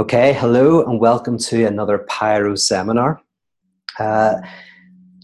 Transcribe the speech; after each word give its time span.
Okay, 0.00 0.32
hello 0.32 0.84
and 0.84 1.00
welcome 1.00 1.36
to 1.38 1.64
another 1.64 1.98
Pyro 2.08 2.54
seminar. 2.54 3.20
Uh, 3.98 4.36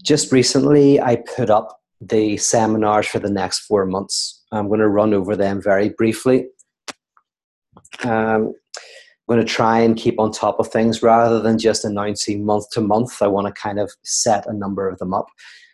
just 0.03 0.33
recently, 0.33 0.99
I 0.99 1.15
put 1.15 1.49
up 1.49 1.79
the 2.01 2.35
seminars 2.35 3.07
for 3.07 3.19
the 3.19 3.29
next 3.29 3.59
four 3.59 3.85
months. 3.85 4.43
I'm 4.51 4.67
going 4.67 4.81
to 4.81 4.89
run 4.89 5.13
over 5.13 5.37
them 5.37 5.61
very 5.61 5.87
briefly. 5.87 6.47
Um, 8.03 8.51
I'm 8.51 8.53
going 9.29 9.39
to 9.39 9.45
try 9.45 9.79
and 9.79 9.95
keep 9.95 10.19
on 10.19 10.33
top 10.33 10.59
of 10.59 10.67
things 10.67 11.01
rather 11.01 11.39
than 11.39 11.57
just 11.57 11.85
announcing 11.85 12.45
month 12.45 12.69
to 12.71 12.81
month. 12.81 13.21
I 13.21 13.27
want 13.27 13.47
to 13.47 13.53
kind 13.53 13.79
of 13.79 13.89
set 14.03 14.45
a 14.45 14.51
number 14.51 14.89
of 14.89 14.99
them 14.99 15.13
up. 15.13 15.27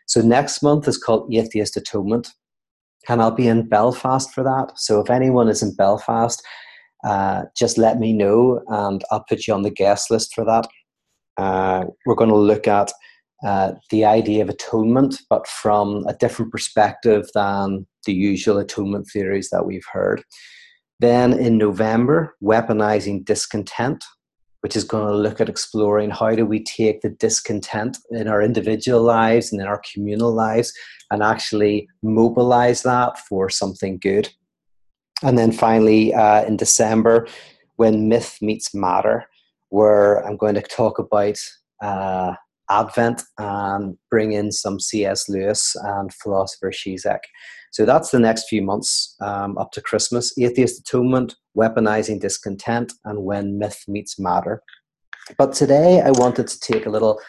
So, 0.06 0.22
next 0.22 0.62
month 0.62 0.88
is 0.88 1.00
called 1.00 1.34
Atheist 1.34 1.76
Atonement, 1.76 2.28
and 3.10 3.20
I'll 3.20 3.32
be 3.32 3.48
in 3.48 3.68
Belfast 3.68 4.32
for 4.32 4.44
that. 4.44 4.74
So, 4.76 5.00
if 5.00 5.10
anyone 5.10 5.50
is 5.50 5.64
in 5.64 5.74
Belfast, 5.74 6.46
uh, 7.04 7.44
just 7.58 7.78
let 7.78 8.00
me 8.00 8.14
know 8.14 8.62
and 8.68 9.04
I'll 9.12 9.26
put 9.28 9.48
you 9.48 9.54
on 9.54 9.64
the 9.64 9.72
guest 9.72 10.12
list 10.12 10.34
for 10.34 10.46
that. 10.46 10.68
Uh, 11.38 11.86
we're 12.06 12.16
going 12.16 12.30
to 12.30 12.36
look 12.36 12.68
at 12.68 12.92
uh, 13.44 13.74
the 13.90 14.06
idea 14.06 14.44
of 14.44 14.50
atonement, 14.50 15.16
but 15.30 15.48
from 15.48 16.06
a 16.08 16.14
different 16.14 16.52
perspective 16.52 17.28
than 17.34 17.88
the 18.06 18.14
usual 18.14 18.60
atonement 18.60 19.08
theories 19.12 19.50
that 19.50 19.66
we've 19.66 19.86
heard. 19.92 20.24
Then 21.00 21.34
in 21.34 21.58
November, 21.58 22.36
weaponizing 22.44 23.26
discontent, 23.26 24.04
which 24.62 24.76
is 24.76 24.84
going 24.84 25.08
to 25.08 25.16
look 25.16 25.42
at 25.42 25.50
exploring 25.50 26.12
how 26.12 26.36
do 26.36 26.46
we 26.46 26.64
take 26.64 27.02
the 27.02 27.10
discontent 27.10 27.98
in 28.12 28.28
our 28.28 28.44
individual 28.44 29.02
lives 29.02 29.52
and 29.52 29.60
in 29.60 29.68
our 29.68 29.82
communal 29.92 30.32
lives 30.32 30.72
and 31.10 31.24
actually 31.24 31.88
mobilize 32.04 32.84
that 32.84 33.18
for 33.18 33.50
something 33.50 33.98
good. 33.98 34.30
And 35.24 35.38
then 35.38 35.52
finally, 35.52 36.14
uh, 36.14 36.44
in 36.46 36.58
December, 36.58 37.28
when 37.76 38.10
myth 38.10 38.38
meets 38.42 38.74
matter, 38.74 39.26
where 39.70 40.26
I'm 40.26 40.38
going 40.38 40.56
to 40.56 40.62
talk 40.62 41.00
about 41.00 41.38
uh, 41.82 42.34
Advent 42.70 43.24
and 43.38 43.98
bring 44.10 44.32
in 44.32 44.52
some 44.52 44.80
C.S. 44.80 45.30
Lewis 45.30 45.76
and 45.76 46.14
philosopher 46.14 46.72
Zizek. 46.72 47.20
So 47.72 47.86
that's 47.86 48.12
the 48.12 48.20
next 48.20 48.48
few 48.50 48.62
months 48.62 49.16
um, 49.22 49.58
up 49.58 49.72
to 49.74 49.82
Christmas. 49.82 50.38
Atheist 50.38 50.80
Atonement, 50.80 51.36
Weaponizing 51.58 52.20
Discontent, 52.20 52.94
and 53.06 53.24
When 53.24 53.58
Myth 53.58 53.84
Meets 53.88 54.20
Matter. 54.20 54.62
But 55.38 55.54
today 55.54 56.02
I 56.02 56.12
wanted 56.12 56.48
to 56.48 56.60
take 56.60 56.86
a 56.86 56.90
little, 56.90 57.20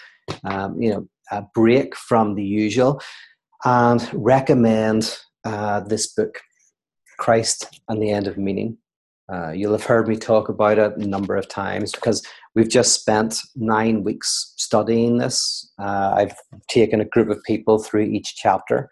um, 0.44 0.80
you 0.80 0.90
know, 0.90 1.08
a 1.30 1.44
break 1.54 1.94
from 1.96 2.34
the 2.34 2.44
usual 2.44 3.00
and 3.64 4.08
recommend 4.12 5.16
uh, 5.44 5.80
this 5.80 6.12
book 6.12 6.40
Christ 7.22 7.80
and 7.88 8.02
the 8.02 8.10
End 8.10 8.26
of 8.26 8.36
Meaning. 8.36 8.76
Uh, 9.32 9.52
you'll 9.52 9.78
have 9.78 9.84
heard 9.84 10.08
me 10.08 10.16
talk 10.16 10.48
about 10.48 10.76
it 10.76 10.96
a 10.96 11.06
number 11.06 11.36
of 11.36 11.48
times 11.48 11.92
because 11.92 12.20
we've 12.56 12.68
just 12.68 13.00
spent 13.00 13.38
nine 13.54 14.02
weeks 14.02 14.54
studying 14.56 15.18
this. 15.18 15.70
Uh, 15.80 16.14
I've 16.16 16.34
taken 16.68 17.00
a 17.00 17.04
group 17.04 17.30
of 17.30 17.40
people 17.44 17.78
through 17.78 18.06
each 18.06 18.34
chapter, 18.34 18.90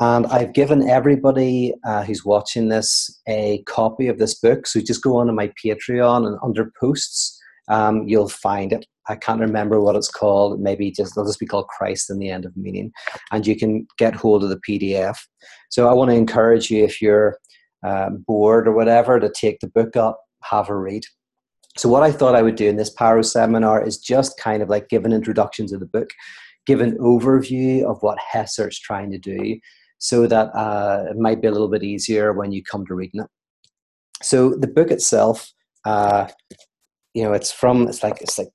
and 0.00 0.26
I've 0.26 0.52
given 0.52 0.86
everybody 0.86 1.72
uh, 1.86 2.04
who's 2.04 2.26
watching 2.26 2.68
this 2.68 3.18
a 3.26 3.62
copy 3.66 4.06
of 4.06 4.18
this 4.18 4.34
book. 4.38 4.66
So 4.66 4.80
just 4.80 5.02
go 5.02 5.16
on 5.16 5.28
to 5.28 5.32
my 5.32 5.50
Patreon 5.64 6.26
and 6.26 6.38
under 6.44 6.70
posts, 6.78 7.40
um, 7.68 8.06
you'll 8.06 8.28
find 8.28 8.74
it. 8.74 8.84
I 9.08 9.16
can't 9.16 9.40
remember 9.40 9.80
what 9.80 9.96
it's 9.96 10.10
called. 10.10 10.60
Maybe 10.60 10.90
just 10.90 11.14
it'll 11.16 11.26
just 11.26 11.40
be 11.40 11.46
called 11.46 11.68
Christ 11.68 12.10
and 12.10 12.20
the 12.20 12.28
End 12.28 12.44
of 12.44 12.54
Meaning, 12.54 12.92
and 13.32 13.46
you 13.46 13.56
can 13.56 13.86
get 13.96 14.14
hold 14.14 14.44
of 14.44 14.50
the 14.50 14.60
PDF. 14.68 15.16
So 15.70 15.88
I 15.88 15.94
want 15.94 16.10
to 16.10 16.16
encourage 16.16 16.70
you 16.70 16.84
if 16.84 17.00
you're 17.00 17.38
um, 17.82 18.24
bored 18.26 18.68
or 18.68 18.72
whatever 18.72 19.18
to 19.18 19.30
take 19.30 19.60
the 19.60 19.68
book 19.68 19.96
up, 19.96 20.20
have 20.42 20.68
a 20.68 20.76
read. 20.76 21.04
So, 21.76 21.88
what 21.88 22.02
I 22.02 22.12
thought 22.12 22.34
I 22.34 22.42
would 22.42 22.56
do 22.56 22.68
in 22.68 22.76
this 22.76 22.90
Pyro 22.90 23.22
seminar 23.22 23.84
is 23.84 23.98
just 23.98 24.38
kind 24.38 24.62
of 24.62 24.68
like 24.68 24.88
give 24.88 25.04
an 25.04 25.12
introduction 25.12 25.66
to 25.68 25.78
the 25.78 25.86
book, 25.86 26.10
give 26.66 26.80
an 26.80 26.98
overview 26.98 27.84
of 27.84 28.02
what 28.02 28.18
Hessert's 28.32 28.78
trying 28.78 29.10
to 29.10 29.18
do, 29.18 29.58
so 29.98 30.26
that 30.26 30.48
uh, 30.54 31.04
it 31.10 31.16
might 31.16 31.40
be 31.40 31.48
a 31.48 31.52
little 31.52 31.68
bit 31.68 31.82
easier 31.82 32.32
when 32.32 32.52
you 32.52 32.62
come 32.62 32.84
to 32.86 32.94
reading 32.94 33.22
it. 33.22 33.28
So, 34.22 34.50
the 34.50 34.68
book 34.68 34.90
itself, 34.90 35.50
uh, 35.84 36.28
you 37.14 37.22
know, 37.22 37.32
it's 37.32 37.50
from 37.50 37.88
it's 37.88 38.02
like 38.02 38.20
it's 38.20 38.38
like 38.38 38.50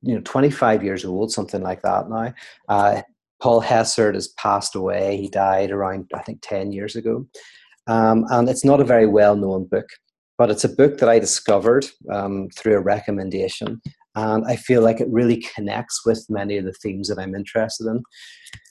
you 0.00 0.14
know 0.14 0.22
25 0.24 0.82
years 0.82 1.04
old, 1.04 1.32
something 1.32 1.62
like 1.62 1.82
that 1.82 2.08
now. 2.08 2.32
Uh, 2.68 3.02
Paul 3.42 3.60
Hessert 3.60 4.14
has 4.14 4.28
passed 4.38 4.74
away. 4.74 5.18
He 5.18 5.28
died 5.28 5.70
around 5.70 6.10
I 6.14 6.22
think 6.22 6.38
10 6.40 6.72
years 6.72 6.96
ago. 6.96 7.26
Um, 7.86 8.24
and 8.30 8.48
it's 8.48 8.64
not 8.64 8.80
a 8.80 8.84
very 8.84 9.06
well 9.06 9.36
known 9.36 9.64
book, 9.64 9.86
but 10.38 10.50
it's 10.50 10.64
a 10.64 10.68
book 10.68 10.98
that 10.98 11.08
I 11.08 11.18
discovered 11.18 11.86
um, 12.12 12.48
through 12.56 12.76
a 12.76 12.80
recommendation. 12.80 13.80
And 14.16 14.44
I 14.46 14.56
feel 14.56 14.82
like 14.82 15.00
it 15.00 15.08
really 15.10 15.44
connects 15.54 16.06
with 16.06 16.24
many 16.28 16.56
of 16.56 16.64
the 16.64 16.72
themes 16.72 17.08
that 17.08 17.18
I'm 17.18 17.34
interested 17.34 17.86
in. 17.88 18.02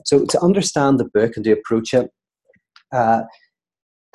So, 0.05 0.25
to 0.25 0.41
understand 0.41 0.99
the 0.99 1.09
book 1.13 1.33
and 1.35 1.43
to 1.45 1.51
approach 1.51 1.93
it, 1.93 2.09
uh, 2.93 3.23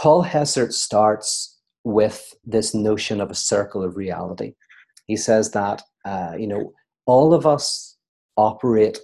Paul 0.00 0.22
Hessert 0.22 0.72
starts 0.72 1.58
with 1.84 2.34
this 2.44 2.74
notion 2.74 3.20
of 3.20 3.30
a 3.30 3.34
circle 3.34 3.82
of 3.82 3.96
reality. 3.96 4.54
He 5.06 5.16
says 5.16 5.50
that, 5.52 5.82
uh, 6.04 6.32
you 6.38 6.46
know, 6.46 6.72
all 7.06 7.34
of 7.34 7.46
us 7.46 7.96
operate 8.36 8.98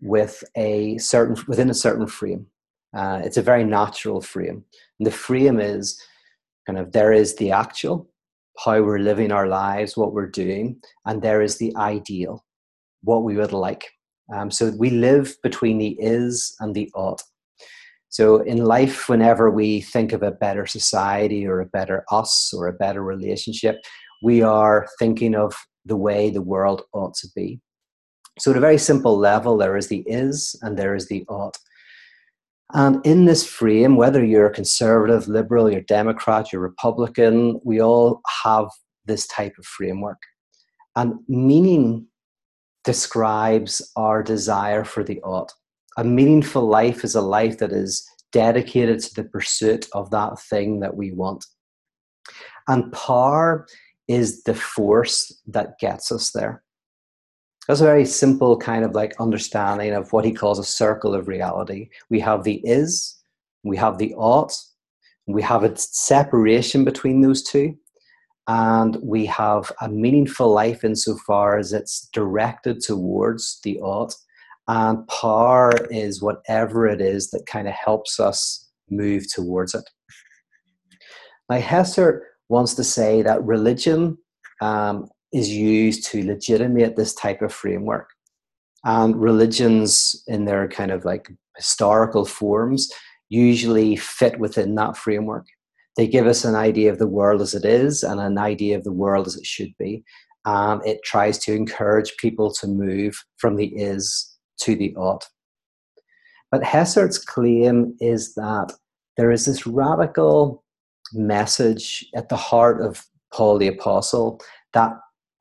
with 0.00 0.42
a 0.56 0.98
certain 0.98 1.36
within 1.46 1.70
a 1.70 1.74
certain 1.74 2.06
frame 2.06 2.46
uh, 2.96 3.20
it's 3.24 3.36
a 3.36 3.42
very 3.42 3.64
natural 3.64 4.20
frame. 4.20 4.64
And 4.98 5.06
the 5.06 5.10
frame 5.10 5.60
is 5.60 6.00
kind 6.66 6.78
of 6.78 6.92
there 6.92 7.12
is 7.12 7.36
the 7.36 7.52
actual, 7.52 8.08
how 8.64 8.82
we're 8.82 8.98
living 8.98 9.32
our 9.32 9.46
lives, 9.46 9.96
what 9.96 10.12
we're 10.12 10.28
doing, 10.28 10.80
and 11.06 11.22
there 11.22 11.42
is 11.42 11.58
the 11.58 11.74
ideal, 11.76 12.44
what 13.02 13.24
we 13.24 13.36
would 13.36 13.52
like. 13.52 13.84
Um, 14.34 14.50
so 14.50 14.72
we 14.78 14.90
live 14.90 15.34
between 15.42 15.78
the 15.78 15.96
is 15.98 16.54
and 16.60 16.74
the 16.74 16.90
ought. 16.94 17.22
So 18.08 18.38
in 18.38 18.64
life, 18.64 19.08
whenever 19.08 19.50
we 19.50 19.80
think 19.80 20.12
of 20.12 20.22
a 20.22 20.32
better 20.32 20.66
society 20.66 21.46
or 21.46 21.60
a 21.60 21.66
better 21.66 22.04
us 22.10 22.52
or 22.52 22.66
a 22.66 22.72
better 22.72 23.02
relationship, 23.02 23.80
we 24.22 24.42
are 24.42 24.88
thinking 24.98 25.34
of 25.34 25.54
the 25.84 25.96
way 25.96 26.28
the 26.28 26.42
world 26.42 26.82
ought 26.92 27.14
to 27.14 27.28
be. 27.34 27.60
So 28.38 28.50
at 28.50 28.56
a 28.56 28.60
very 28.60 28.78
simple 28.78 29.16
level, 29.16 29.56
there 29.56 29.76
is 29.76 29.88
the 29.88 30.02
is 30.06 30.58
and 30.62 30.76
there 30.76 30.94
is 30.94 31.08
the 31.08 31.24
ought. 31.28 31.56
And 32.72 33.04
in 33.04 33.24
this 33.24 33.46
frame, 33.46 33.96
whether 33.96 34.24
you're 34.24 34.46
a 34.46 34.52
conservative, 34.52 35.28
liberal, 35.28 35.70
you're 35.70 35.80
Democrat, 35.82 36.52
you're 36.52 36.62
Republican, 36.62 37.60
we 37.64 37.80
all 37.80 38.20
have 38.44 38.66
this 39.06 39.26
type 39.26 39.54
of 39.58 39.66
framework. 39.66 40.22
And 40.96 41.14
meaning 41.28 42.06
describes 42.84 43.90
our 43.96 44.22
desire 44.22 44.84
for 44.84 45.04
the 45.04 45.20
ought. 45.22 45.52
A 45.96 46.04
meaningful 46.04 46.66
life 46.66 47.04
is 47.04 47.14
a 47.14 47.20
life 47.20 47.58
that 47.58 47.72
is 47.72 48.06
dedicated 48.32 49.00
to 49.00 49.14
the 49.14 49.28
pursuit 49.28 49.86
of 49.92 50.10
that 50.10 50.38
thing 50.38 50.80
that 50.80 50.96
we 50.96 51.12
want. 51.12 51.44
And 52.68 52.92
power 52.92 53.66
is 54.06 54.44
the 54.44 54.54
force 54.54 55.40
that 55.46 55.78
gets 55.78 56.12
us 56.12 56.30
there. 56.30 56.62
That's 57.70 57.82
a 57.82 57.84
very 57.84 58.04
simple 58.04 58.56
kind 58.56 58.84
of 58.84 58.96
like 58.96 59.14
understanding 59.20 59.92
of 59.92 60.12
what 60.12 60.24
he 60.24 60.32
calls 60.32 60.58
a 60.58 60.64
circle 60.64 61.14
of 61.14 61.28
reality. 61.28 61.88
We 62.08 62.18
have 62.18 62.42
the 62.42 62.60
is, 62.64 63.16
we 63.62 63.76
have 63.76 63.96
the 63.96 64.12
ought, 64.14 64.52
we 65.28 65.40
have 65.42 65.62
a 65.62 65.76
separation 65.76 66.84
between 66.84 67.20
those 67.20 67.44
two, 67.44 67.78
and 68.48 68.96
we 69.00 69.24
have 69.26 69.70
a 69.80 69.88
meaningful 69.88 70.52
life 70.52 70.82
insofar 70.82 71.58
as 71.58 71.72
it's 71.72 72.08
directed 72.12 72.80
towards 72.80 73.60
the 73.62 73.78
ought. 73.78 74.16
And 74.66 75.06
power 75.06 75.70
is 75.92 76.20
whatever 76.20 76.88
it 76.88 77.00
is 77.00 77.30
that 77.30 77.46
kind 77.46 77.68
of 77.68 77.74
helps 77.74 78.18
us 78.18 78.68
move 78.90 79.32
towards 79.32 79.76
it. 79.76 79.88
Now, 81.48 81.60
Hessert 81.60 82.24
wants 82.48 82.74
to 82.74 82.82
say 82.82 83.22
that 83.22 83.44
religion 83.44 84.18
um, 84.60 85.08
is 85.32 85.48
used 85.48 86.04
to 86.06 86.24
legitimate 86.24 86.96
this 86.96 87.14
type 87.14 87.42
of 87.42 87.52
framework. 87.52 88.10
And 88.84 89.20
religions, 89.20 90.22
in 90.26 90.44
their 90.46 90.66
kind 90.68 90.90
of 90.90 91.04
like 91.04 91.30
historical 91.56 92.24
forms, 92.24 92.90
usually 93.28 93.96
fit 93.96 94.38
within 94.38 94.74
that 94.76 94.96
framework. 94.96 95.46
They 95.96 96.08
give 96.08 96.26
us 96.26 96.44
an 96.44 96.54
idea 96.54 96.90
of 96.90 96.98
the 96.98 97.06
world 97.06 97.42
as 97.42 97.54
it 97.54 97.64
is 97.64 98.02
and 98.02 98.20
an 98.20 98.38
idea 98.38 98.76
of 98.76 98.84
the 98.84 98.92
world 98.92 99.26
as 99.26 99.36
it 99.36 99.46
should 99.46 99.72
be. 99.78 100.02
And 100.46 100.84
it 100.86 101.00
tries 101.04 101.38
to 101.40 101.54
encourage 101.54 102.16
people 102.16 102.52
to 102.54 102.66
move 102.66 103.22
from 103.36 103.56
the 103.56 103.66
is 103.66 104.36
to 104.60 104.74
the 104.74 104.94
ought. 104.96 105.26
But 106.50 106.62
Hessert's 106.62 107.18
claim 107.18 107.94
is 108.00 108.34
that 108.34 108.72
there 109.16 109.30
is 109.30 109.44
this 109.44 109.66
radical 109.66 110.64
message 111.12 112.06
at 112.14 112.28
the 112.28 112.36
heart 112.36 112.80
of 112.80 113.04
Paul 113.32 113.58
the 113.58 113.68
Apostle 113.68 114.40
that 114.72 114.92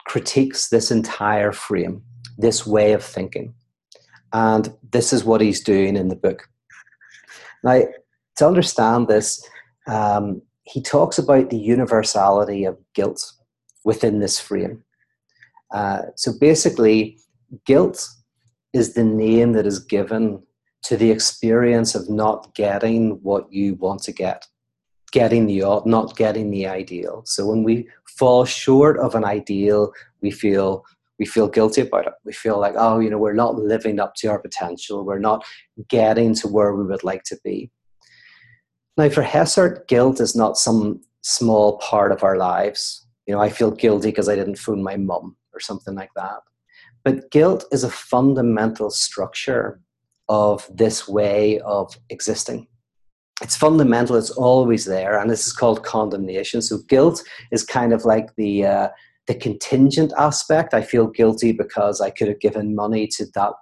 critiques 0.09 0.69
this 0.69 0.89
entire 0.89 1.51
frame, 1.51 2.01
this 2.39 2.65
way 2.65 2.93
of 2.93 3.03
thinking. 3.03 3.53
And 4.33 4.75
this 4.91 5.13
is 5.13 5.23
what 5.23 5.39
he's 5.39 5.63
doing 5.63 5.95
in 5.95 6.07
the 6.07 6.15
book. 6.15 6.49
Now, 7.63 7.83
to 8.37 8.47
understand 8.47 9.07
this, 9.07 9.47
um, 9.87 10.41
he 10.63 10.81
talks 10.81 11.19
about 11.19 11.51
the 11.51 11.59
universality 11.59 12.65
of 12.65 12.75
guilt 12.95 13.21
within 13.85 14.19
this 14.19 14.39
frame. 14.39 14.83
Uh, 15.71 16.01
so 16.15 16.31
basically, 16.39 17.19
guilt 17.67 18.07
is 18.73 18.95
the 18.95 19.03
name 19.03 19.53
that 19.53 19.67
is 19.67 19.77
given 19.77 20.41
to 20.85 20.97
the 20.97 21.11
experience 21.11 21.93
of 21.93 22.09
not 22.09 22.55
getting 22.55 23.19
what 23.21 23.53
you 23.53 23.75
want 23.75 24.01
to 24.03 24.11
get, 24.11 24.47
getting 25.11 25.45
the 25.45 25.81
not 25.85 26.15
getting 26.17 26.51
the 26.51 26.67
ideal. 26.67 27.23
So 27.25 27.47
when 27.47 27.63
we 27.63 27.87
fall 28.05 28.45
short 28.45 28.97
of 28.99 29.15
an 29.15 29.25
ideal, 29.25 29.91
we 30.21 30.31
feel 30.31 30.85
we 31.19 31.25
feel 31.25 31.47
guilty 31.47 31.81
about 31.81 32.07
it. 32.07 32.13
We 32.23 32.31
feel 32.31 32.59
like, 32.59 32.75
oh, 32.77 32.99
you 32.99 33.09
know, 33.09 33.17
we're 33.17 33.33
not 33.33 33.55
living 33.55 33.99
up 33.99 34.15
to 34.15 34.27
our 34.27 34.39
potential. 34.39 35.03
We're 35.03 35.19
not 35.19 35.45
getting 35.89 36.33
to 36.35 36.47
where 36.47 36.73
we 36.73 36.85
would 36.85 37.03
like 37.03 37.23
to 37.23 37.37
be. 37.43 37.69
Now, 38.97 39.09
for 39.09 39.21
Hessert, 39.21 39.87
guilt 39.87 40.19
is 40.21 40.35
not 40.35 40.57
some 40.57 41.01
small 41.21 41.77
part 41.79 42.11
of 42.11 42.23
our 42.23 42.37
lives. 42.37 43.05
You 43.27 43.35
know, 43.35 43.41
I 43.41 43.49
feel 43.49 43.71
guilty 43.71 44.09
because 44.09 44.29
I 44.29 44.35
didn't 44.35 44.57
phone 44.57 44.81
my 44.81 44.95
mum 44.95 45.35
or 45.53 45.59
something 45.59 45.93
like 45.93 46.11
that. 46.15 46.39
But 47.03 47.31
guilt 47.31 47.65
is 47.71 47.83
a 47.83 47.89
fundamental 47.89 48.89
structure 48.89 49.81
of 50.29 50.69
this 50.73 51.07
way 51.07 51.59
of 51.61 51.97
existing. 52.09 52.67
It's 53.41 53.55
fundamental, 53.55 54.17
it's 54.17 54.31
always 54.31 54.85
there, 54.85 55.17
and 55.17 55.29
this 55.29 55.47
is 55.47 55.53
called 55.53 55.83
condemnation. 55.83 56.61
So, 56.61 56.79
guilt 56.89 57.23
is 57.51 57.63
kind 57.63 57.93
of 57.93 58.03
like 58.03 58.35
the, 58.35 58.65
uh, 58.65 58.89
the 59.27 59.35
contingent 59.35 60.11
aspect. 60.17 60.73
I 60.73 60.81
feel 60.81 61.07
guilty 61.07 61.53
because 61.53 62.01
I 62.01 62.09
could 62.09 62.27
have 62.27 62.41
given 62.41 62.75
money 62.75 63.07
to 63.15 63.25
that 63.35 63.53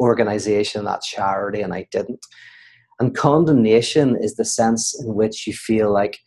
organization, 0.00 0.84
that 0.86 1.02
charity, 1.02 1.60
and 1.60 1.72
I 1.72 1.86
didn't. 1.92 2.24
And 2.98 3.16
condemnation 3.16 4.16
is 4.20 4.36
the 4.36 4.44
sense 4.44 5.00
in 5.00 5.14
which 5.14 5.46
you 5.46 5.52
feel 5.52 5.92
like 5.92 6.18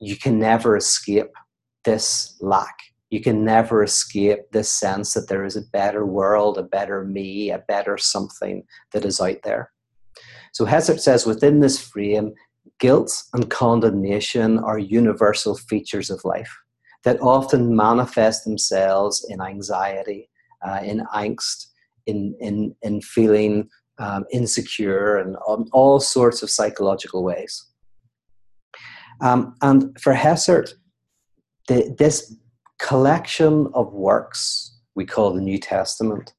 you 0.00 0.16
can 0.16 0.38
never 0.38 0.76
escape 0.76 1.30
this 1.84 2.36
lack. 2.40 2.76
You 3.10 3.20
can 3.20 3.44
never 3.44 3.82
escape 3.82 4.50
this 4.52 4.70
sense 4.70 5.14
that 5.14 5.28
there 5.28 5.44
is 5.44 5.56
a 5.56 5.68
better 5.72 6.06
world, 6.06 6.58
a 6.58 6.62
better 6.62 7.04
me, 7.04 7.50
a 7.50 7.58
better 7.58 7.98
something 7.98 8.64
that 8.92 9.04
is 9.04 9.20
out 9.20 9.42
there. 9.42 9.72
So 10.52 10.64
Hessert 10.64 11.00
says 11.00 11.26
within 11.26 11.60
this 11.60 11.80
frame, 11.80 12.34
guilt 12.78 13.12
and 13.32 13.50
condemnation 13.50 14.58
are 14.58 14.78
universal 14.78 15.56
features 15.56 16.10
of 16.10 16.24
life 16.24 16.50
that 17.04 17.20
often 17.20 17.74
manifest 17.74 18.44
themselves 18.44 19.26
in 19.28 19.40
anxiety, 19.40 20.28
uh, 20.66 20.80
in 20.82 21.02
angst, 21.14 21.66
in, 22.06 22.34
in, 22.40 22.74
in 22.82 23.00
feeling 23.00 23.68
um, 23.98 24.24
insecure, 24.32 25.16
and 25.18 25.36
all 25.72 26.00
sorts 26.00 26.42
of 26.42 26.50
psychological 26.50 27.22
ways. 27.22 27.66
Um, 29.20 29.54
and 29.62 29.96
for 30.00 30.14
Hessert, 30.14 30.74
the, 31.68 31.94
this 31.98 32.34
collection 32.78 33.68
of 33.74 33.92
works 33.92 34.78
we 34.94 35.04
call 35.04 35.32
the 35.32 35.40
New 35.40 35.58
Testament 35.58 36.32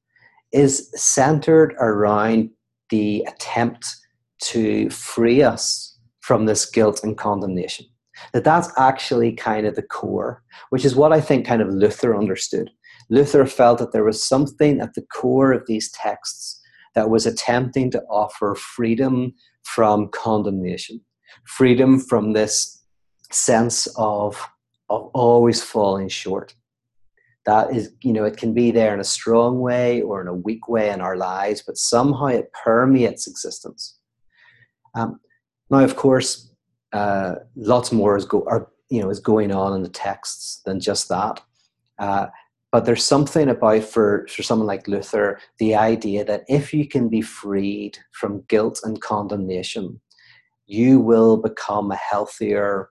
is 0.52 0.92
centered 0.96 1.74
around 1.80 2.50
the 2.90 3.26
attempt 3.28 3.96
to 4.42 4.90
free 4.90 5.42
us 5.42 5.98
from 6.22 6.46
this 6.46 6.66
guilt 6.66 7.02
and 7.04 7.18
condemnation 7.18 7.86
that 8.34 8.44
that's 8.44 8.70
actually 8.78 9.34
kind 9.34 9.66
of 9.66 9.76
the 9.76 9.82
core, 9.82 10.44
which 10.70 10.86
is 10.86 10.96
what 10.96 11.14
I 11.14 11.22
think 11.22 11.46
kind 11.46 11.62
of 11.62 11.70
Luther 11.70 12.16
understood. 12.16 12.70
Luther 13.10 13.46
felt 13.46 13.80
that 13.80 13.92
there 13.92 14.04
was 14.04 14.24
something 14.24 14.80
at 14.80 14.94
the 14.94 15.02
core 15.02 15.52
of 15.52 15.66
these 15.68 15.92
texts 15.92 16.60
that 16.96 17.10
was 17.10 17.26
attempting 17.26 17.92
to 17.92 18.02
offer 18.10 18.56
freedom 18.56 19.34
from 19.64 20.10
condemnation, 20.10 21.02
freedom 21.46 22.00
from 22.00 22.34
this 22.34 22.84
sense 23.32 23.88
of, 23.98 24.48
of 24.90 25.10
always 25.14 25.64
falling 25.64 26.10
short. 26.10 26.56
That 27.46 27.76
is, 27.76 27.92
you 28.04 28.14
know, 28.14 28.24
it 28.24 28.38
can 28.38 28.54
be 28.54 28.72
there 28.72 28.94
in 28.94 29.00
a 29.00 29.06
strong 29.06 29.60
way 29.60 30.02
or 30.02 30.22
in 30.22 30.28
a 30.28 30.34
weak 30.34 30.68
way 30.68 30.92
in 30.92 31.02
our 31.02 31.18
lives, 31.18 31.64
but 31.66 31.78
somehow 31.78 32.28
it 32.28 32.52
permeates 32.64 33.28
existence. 33.28 33.98
Um, 34.96 35.20
now, 35.70 35.84
of 35.84 35.96
course, 35.96 36.52
uh, 36.94 37.36
lots 37.56 37.92
more 37.92 38.18
is 38.18 38.26
go 38.26 38.46
are 38.48 38.68
you 38.90 39.02
know 39.02 39.10
is 39.10 39.20
going 39.20 39.52
on 39.52 39.74
in 39.74 39.84
the 39.84 39.90
texts 39.90 40.62
than 40.66 40.80
just 40.80 41.10
that. 41.10 41.42
Uh, 42.00 42.28
but 42.72 42.86
there's 42.86 43.04
something 43.04 43.50
about 43.50 43.84
for 43.84 44.28
for 44.30 44.44
someone 44.44 44.68
like 44.68 44.88
Luther 44.88 45.40
the 45.60 45.76
idea 45.76 46.24
that 46.26 46.44
if 46.48 46.74
you 46.74 46.88
can 46.88 47.10
be 47.10 47.22
freed 47.22 47.98
from 48.12 48.44
guilt 48.48 48.82
and 48.84 49.02
condemnation, 49.02 50.00
you 50.68 51.00
will 51.00 51.38
become 51.38 51.92
a 51.92 51.96
healthier, 51.96 52.90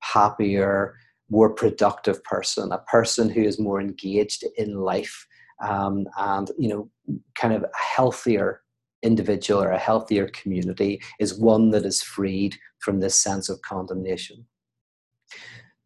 happier, 0.00 0.94
more 1.30 1.50
productive 1.50 2.22
person, 2.24 2.72
a 2.72 2.78
person 2.78 3.30
who 3.30 3.42
is 3.42 3.58
more 3.58 3.80
engaged 3.80 4.44
in 4.56 4.76
life, 4.76 5.26
um, 5.66 6.06
and 6.18 6.50
you 6.58 6.68
know, 6.68 6.90
kind 7.34 7.54
of 7.54 7.64
healthier 7.74 8.62
individual 9.02 9.62
or 9.62 9.70
a 9.70 9.78
healthier 9.78 10.28
community 10.28 11.00
is 11.18 11.38
one 11.38 11.70
that 11.70 11.84
is 11.84 12.02
freed 12.02 12.56
from 12.78 13.00
this 13.00 13.18
sense 13.18 13.48
of 13.48 13.62
condemnation. 13.62 14.46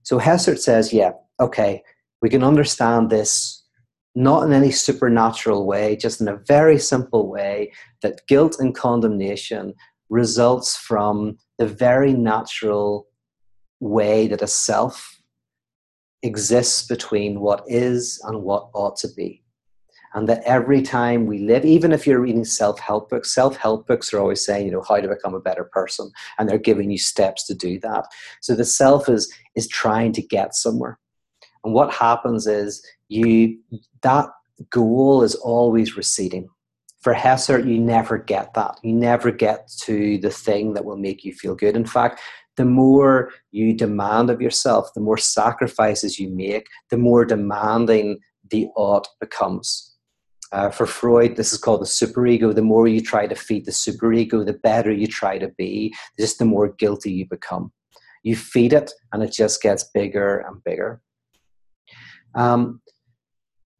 So 0.03 0.19
Hessert 0.19 0.61
says, 0.61 0.93
yeah, 0.93 1.13
okay, 1.41 1.83
we 2.23 2.29
can 2.29 2.45
understand 2.45 3.11
this 3.11 3.65
not 4.15 4.45
in 4.45 4.53
any 4.53 4.71
supernatural 4.71 5.67
way, 5.67 5.95
just 5.95 6.21
in 6.21 6.29
a 6.29 6.41
very 6.47 6.79
simple 6.79 7.29
way, 7.29 7.73
that 8.01 8.27
guilt 8.29 8.57
and 8.59 8.75
condemnation 8.75 9.75
results 10.09 10.77
from 10.77 11.37
the 11.59 11.67
very 11.67 12.15
natural 12.15 13.09
way 13.81 14.27
that 14.27 14.41
a 14.41 14.47
self 14.47 15.21
exists 16.23 16.87
between 16.87 17.41
what 17.41 17.63
is 17.67 18.19
and 18.25 18.43
what 18.43 18.71
ought 18.73 18.97
to 18.97 19.09
be 19.15 19.43
and 20.17 20.27
that 20.31 20.43
every 20.45 20.81
time 20.81 21.27
we 21.27 21.41
live, 21.41 21.67
even 21.67 21.93
if 21.93 22.07
you're 22.07 22.21
reading 22.21 22.45
self 22.45 22.81
help 22.81 23.11
books, 23.11 23.33
self 23.33 23.57
help 23.57 23.87
books 23.87 24.13
are 24.13 24.19
always 24.19 24.45
saying, 24.45 24.65
you 24.65 24.73
know, 24.73 24.83
how 24.89 24.97
to 24.97 25.07
become 25.07 25.35
a 25.35 25.41
better 25.41 25.65
person, 25.65 26.11
and 26.39 26.49
they're 26.49 26.59
giving 26.59 26.91
you 26.91 26.99
steps 26.99 27.47
to 27.47 27.55
do 27.55 27.79
that. 27.81 28.07
So 28.41 28.57
the 28.57 28.65
self 28.65 29.09
is 29.11 29.33
is 29.55 29.69
trying 29.69 30.13
to 30.13 30.23
get 30.23 30.55
somewhere, 30.55 30.99
and 31.63 31.75
what 31.75 31.93
happens 31.93 32.47
is 32.47 32.85
you 33.09 33.59
that 34.03 34.31
goal 34.71 35.23
is 35.23 35.35
always 35.35 35.97
receding. 35.99 36.49
For 37.03 37.13
Hessert, 37.13 37.67
you 37.67 37.79
never 37.79 38.17
get 38.17 38.55
that. 38.55 38.81
You 38.83 38.95
never 38.95 39.31
get 39.31 39.71
to 39.83 40.19
the 40.19 40.31
thing 40.31 40.73
that 40.73 40.85
will 40.85 40.97
make 40.97 41.25
you 41.25 41.35
feel 41.35 41.55
good. 41.55 41.77
In 41.77 41.85
fact, 41.85 42.21
the 42.57 42.65
more 42.65 43.31
you 43.53 43.75
demand 43.75 44.31
of 44.31 44.41
yourself, 44.41 44.89
the 44.95 45.03
more 45.03 45.19
sacrifices 45.19 46.19
you 46.19 46.31
make, 46.31 46.67
the 46.89 46.97
more 46.97 47.27
demanding 47.27 48.19
the 48.51 48.69
ought 48.77 49.07
becomes. 49.21 49.86
Uh, 50.53 50.71
for 50.71 50.87
Freud, 50.87 51.37
this 51.37 51.53
is 51.53 51.59
called 51.59 51.81
the 51.81 51.87
superego. 51.87 52.55
The 52.55 52.63
more 52.63 52.87
you 52.87 53.01
try 53.01 53.27
to 53.27 53.35
feed 53.35 53.65
the 53.65 53.73
superego, 53.73 54.45
the 54.47 54.53
better 54.63 54.93
you 54.93 55.07
try 55.07 55.39
to 55.39 55.49
be, 55.59 55.95
just 56.19 56.39
the 56.39 56.45
more 56.45 56.69
guilty 56.69 57.11
you 57.11 57.27
become. 57.29 57.73
You 58.23 58.37
feed 58.37 58.73
it, 58.73 58.93
and 59.13 59.23
it 59.23 59.33
just 59.33 59.61
gets 59.61 59.85
bigger 59.93 60.39
and 60.39 60.63
bigger. 60.65 61.01
Um, 62.35 62.81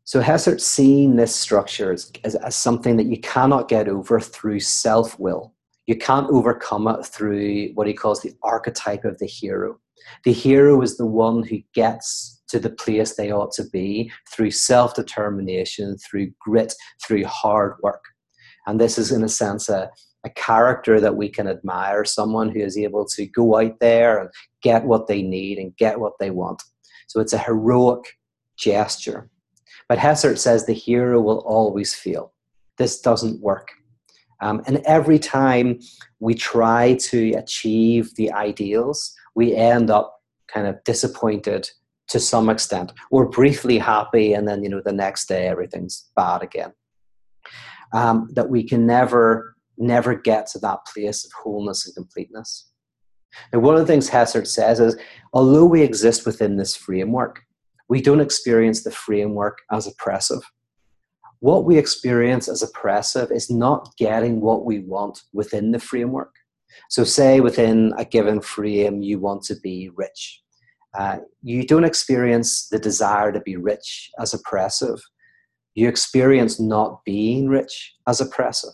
so 0.05 0.21
Hessert 0.21 0.61
seeing 0.61 1.17
this 1.17 1.35
structure 1.35 1.93
as, 1.93 2.13
as, 2.25 2.37
as, 2.37 2.55
something 2.55 2.97
that 2.97 3.07
you 3.07 3.21
cannot 3.21 3.69
get 3.69 3.89
over 3.89 4.21
through 4.21 4.61
self 4.61 5.19
will. 5.19 5.53
You 5.87 5.97
can't 5.97 6.31
overcome 6.31 6.87
it 6.89 7.05
through 7.05 7.71
what 7.75 7.89
he 7.89 7.93
calls 7.93 8.23
the 8.23 8.33
archetype 8.43 9.05
of 9.05 9.19
the 9.19 9.27
hero. 9.27 9.79
The 10.25 10.33
hero 10.33 10.81
is 10.83 10.97
the 10.97 11.07
one 11.07 11.43
who 11.43 11.59
gets 11.75 12.36
to 12.49 12.59
the 12.59 12.71
place 12.71 13.15
they 13.15 13.33
ought 13.33 13.53
to 13.53 13.65
be 13.65 14.11
through 14.31 14.51
self 14.51 14.95
determination, 14.95 15.97
through 15.99 16.33
grit, 16.41 16.75
through 17.05 17.25
hard 17.25 17.75
work. 17.83 18.05
And 18.67 18.81
this 18.81 18.99
is, 18.99 19.13
in 19.13 19.23
a 19.23 19.29
sense, 19.29 19.69
a, 19.69 19.91
a 20.25 20.31
character 20.31 21.01
that 21.01 21.17
we 21.17 21.29
can 21.29 21.49
admire 21.49 22.05
someone 22.05 22.49
who 22.51 22.61
is 22.61 22.77
able 22.77 23.07
to 23.07 23.27
go 23.27 23.59
out 23.59 23.79
there 23.81 24.19
and 24.19 24.31
get 24.63 24.85
what 24.85 25.07
they 25.07 25.23
need 25.23 25.59
and 25.59 25.77
get 25.77 26.01
what 26.01 26.15
they 26.19 26.31
want. 26.31 26.63
So 27.07 27.21
it's 27.21 27.33
a 27.33 27.39
heroic 27.39 28.19
gesture. 28.57 29.31
But 29.89 29.99
Hessert 29.99 30.39
says 30.39 30.67
the 30.67 30.73
hero 30.73 31.21
will 31.21 31.45
always 31.47 31.95
feel 31.95 32.33
this 32.77 33.01
doesn't 33.01 33.41
work. 33.41 33.71
Um, 34.41 34.63
and 34.67 34.79
every 34.85 35.19
time 35.19 35.81
we 36.21 36.35
try 36.35 36.95
to 36.95 37.33
achieve 37.33 38.15
the 38.17 38.33
ideals, 38.33 39.15
we 39.35 39.55
end 39.55 39.91
up 39.91 40.21
kind 40.49 40.67
of 40.67 40.83
disappointed 40.85 41.71
to 42.09 42.21
some 42.21 42.49
extent. 42.49 42.93
We're 43.11 43.27
briefly 43.27 43.79
happy, 43.79 44.33
and 44.33 44.47
then 44.47 44.63
you 44.63 44.71
know 44.71 44.83
the 44.85 44.93
next 44.93 45.27
day 45.27 45.49
everything's 45.49 46.09
bad 46.15 46.43
again. 46.43 46.73
Um, 47.93 48.29
that 48.35 48.49
we 48.49 48.65
can 48.65 48.87
never, 48.87 49.57
never 49.79 50.15
get 50.15 50.49
to 50.49 50.59
that 50.61 50.81
place 50.93 51.25
of 51.25 51.31
wholeness 51.33 51.87
and 51.87 51.95
completeness. 51.95 52.69
Now, 53.53 53.61
one 53.61 53.75
of 53.75 53.81
the 53.81 53.87
things 53.87 54.09
Hessert 54.09 54.49
says 54.49 54.81
is, 54.81 54.97
although 55.33 55.65
we 55.65 55.83
exist 55.83 56.27
within 56.27 56.57
this 56.57 56.75
framework, 56.75 57.43
we 57.89 58.01
don't 58.01 58.21
experience 58.21 58.83
the 58.83 58.91
framework 58.91 59.59
as 59.71 59.87
oppressive. 59.87 60.43
What 61.41 61.65
we 61.65 61.77
experience 61.79 62.49
as 62.49 62.63
oppressive 62.63 63.31
is 63.31 63.51
not 63.51 63.95
getting 63.99 64.41
what 64.41 64.65
we 64.65 64.81
want 64.81 65.23
within 65.33 65.71
the 65.71 65.79
framework. 65.79 66.35
So, 66.89 67.05
say 67.05 67.41
within 67.41 67.93
a 67.97 68.05
given 68.05 68.41
frame, 68.41 69.03
you 69.03 69.19
want 69.19 69.43
to 69.45 69.57
be 69.63 69.91
rich 69.95 70.43
Uh, 70.95 71.19
you 71.43 71.67
don't 71.67 71.85
experience 71.85 72.69
the 72.69 72.79
desire 72.79 73.33
to 73.33 73.41
be 73.41 73.57
rich 73.57 74.11
as 74.19 74.33
oppressive. 74.33 75.01
You 75.75 75.89
experience 75.89 76.59
not 76.59 77.05
being 77.05 77.49
rich 77.49 77.95
as 78.07 78.21
oppressive. 78.21 78.73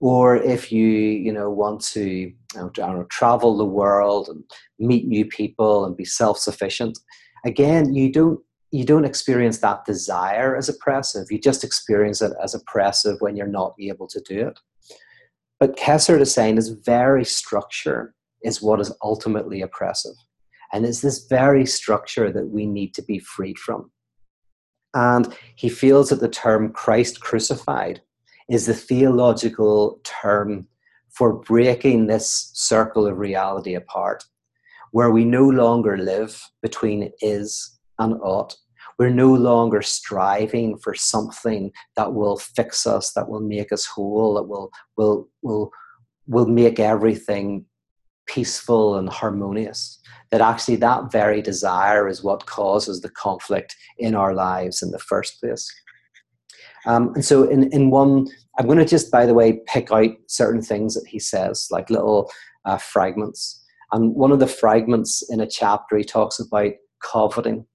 Or 0.00 0.36
if 0.36 0.70
you, 0.70 0.86
you 0.86 1.32
know, 1.32 1.50
want 1.50 1.80
to 1.92 2.32
know, 2.54 2.70
travel 3.10 3.56
the 3.56 3.64
world 3.64 4.28
and 4.28 4.44
meet 4.78 5.06
new 5.06 5.26
people 5.26 5.84
and 5.84 5.96
be 5.96 6.04
self-sufficient, 6.04 6.98
again, 7.44 7.94
you 7.94 8.12
don't 8.12 8.40
you 8.70 8.84
don't 8.84 9.06
experience 9.06 9.58
that 9.58 9.86
desire 9.86 10.54
as 10.54 10.68
oppressive. 10.68 11.26
You 11.30 11.40
just 11.40 11.64
experience 11.64 12.20
it 12.20 12.32
as 12.42 12.54
oppressive 12.54 13.16
when 13.20 13.34
you're 13.34 13.46
not 13.46 13.74
able 13.80 14.06
to 14.08 14.20
do 14.28 14.48
it. 14.48 14.60
But 15.58 15.78
Hessert 15.78 16.20
is 16.20 16.34
saying 16.34 16.56
this 16.56 16.68
very 16.68 17.24
structure 17.24 18.14
is 18.42 18.62
what 18.62 18.80
is 18.80 18.92
ultimately 19.02 19.62
oppressive. 19.62 20.14
And 20.72 20.84
it's 20.84 21.00
this 21.00 21.26
very 21.26 21.66
structure 21.66 22.32
that 22.32 22.48
we 22.48 22.66
need 22.66 22.94
to 22.94 23.02
be 23.02 23.18
freed 23.18 23.58
from. 23.58 23.90
And 24.94 25.34
he 25.56 25.68
feels 25.68 26.10
that 26.10 26.20
the 26.20 26.28
term 26.28 26.72
Christ 26.72 27.20
crucified 27.20 28.00
is 28.48 28.66
the 28.66 28.74
theological 28.74 30.00
term 30.04 30.66
for 31.10 31.32
breaking 31.32 32.06
this 32.06 32.50
circle 32.54 33.06
of 33.06 33.18
reality 33.18 33.74
apart, 33.74 34.24
where 34.92 35.10
we 35.10 35.24
no 35.24 35.48
longer 35.48 35.96
live 35.98 36.42
between 36.62 37.10
is 37.20 37.78
and 37.98 38.14
ought. 38.22 38.56
We're 38.98 39.10
no 39.10 39.32
longer 39.32 39.82
striving 39.82 40.78
for 40.78 40.94
something 40.94 41.70
that 41.96 42.14
will 42.14 42.36
fix 42.36 42.86
us, 42.86 43.12
that 43.12 43.28
will 43.28 43.40
make 43.40 43.72
us 43.72 43.86
whole, 43.86 44.34
that 44.34 44.44
will, 44.44 44.70
will, 44.96 45.28
will, 45.42 45.70
will 46.26 46.46
make 46.46 46.80
everything 46.80 47.64
peaceful 48.28 48.96
and 48.96 49.08
harmonious 49.08 49.98
that 50.30 50.40
actually 50.40 50.76
that 50.76 51.10
very 51.10 51.40
desire 51.40 52.06
is 52.06 52.22
what 52.22 52.46
causes 52.46 53.00
the 53.00 53.10
conflict 53.10 53.74
in 53.98 54.14
our 54.14 54.34
lives 54.34 54.82
in 54.82 54.90
the 54.90 54.98
first 54.98 55.40
place. 55.40 55.70
Um, 56.86 57.12
and 57.14 57.24
so 57.24 57.44
in, 57.48 57.72
in 57.72 57.90
one 57.90 58.28
i'm 58.58 58.66
going 58.66 58.78
to 58.78 58.84
just 58.84 59.10
by 59.10 59.26
the 59.26 59.34
way 59.34 59.60
pick 59.66 59.90
out 59.90 60.10
certain 60.26 60.62
things 60.62 60.94
that 60.94 61.06
he 61.06 61.18
says 61.18 61.66
like 61.70 61.90
little 61.90 62.30
uh, 62.64 62.76
fragments. 62.76 63.64
And 63.92 64.14
one 64.14 64.32
of 64.32 64.38
the 64.38 64.46
fragments 64.46 65.22
in 65.30 65.40
a 65.40 65.46
chapter 65.46 65.96
he 65.96 66.04
talks 66.04 66.38
about 66.38 66.72
coveting. 67.02 67.66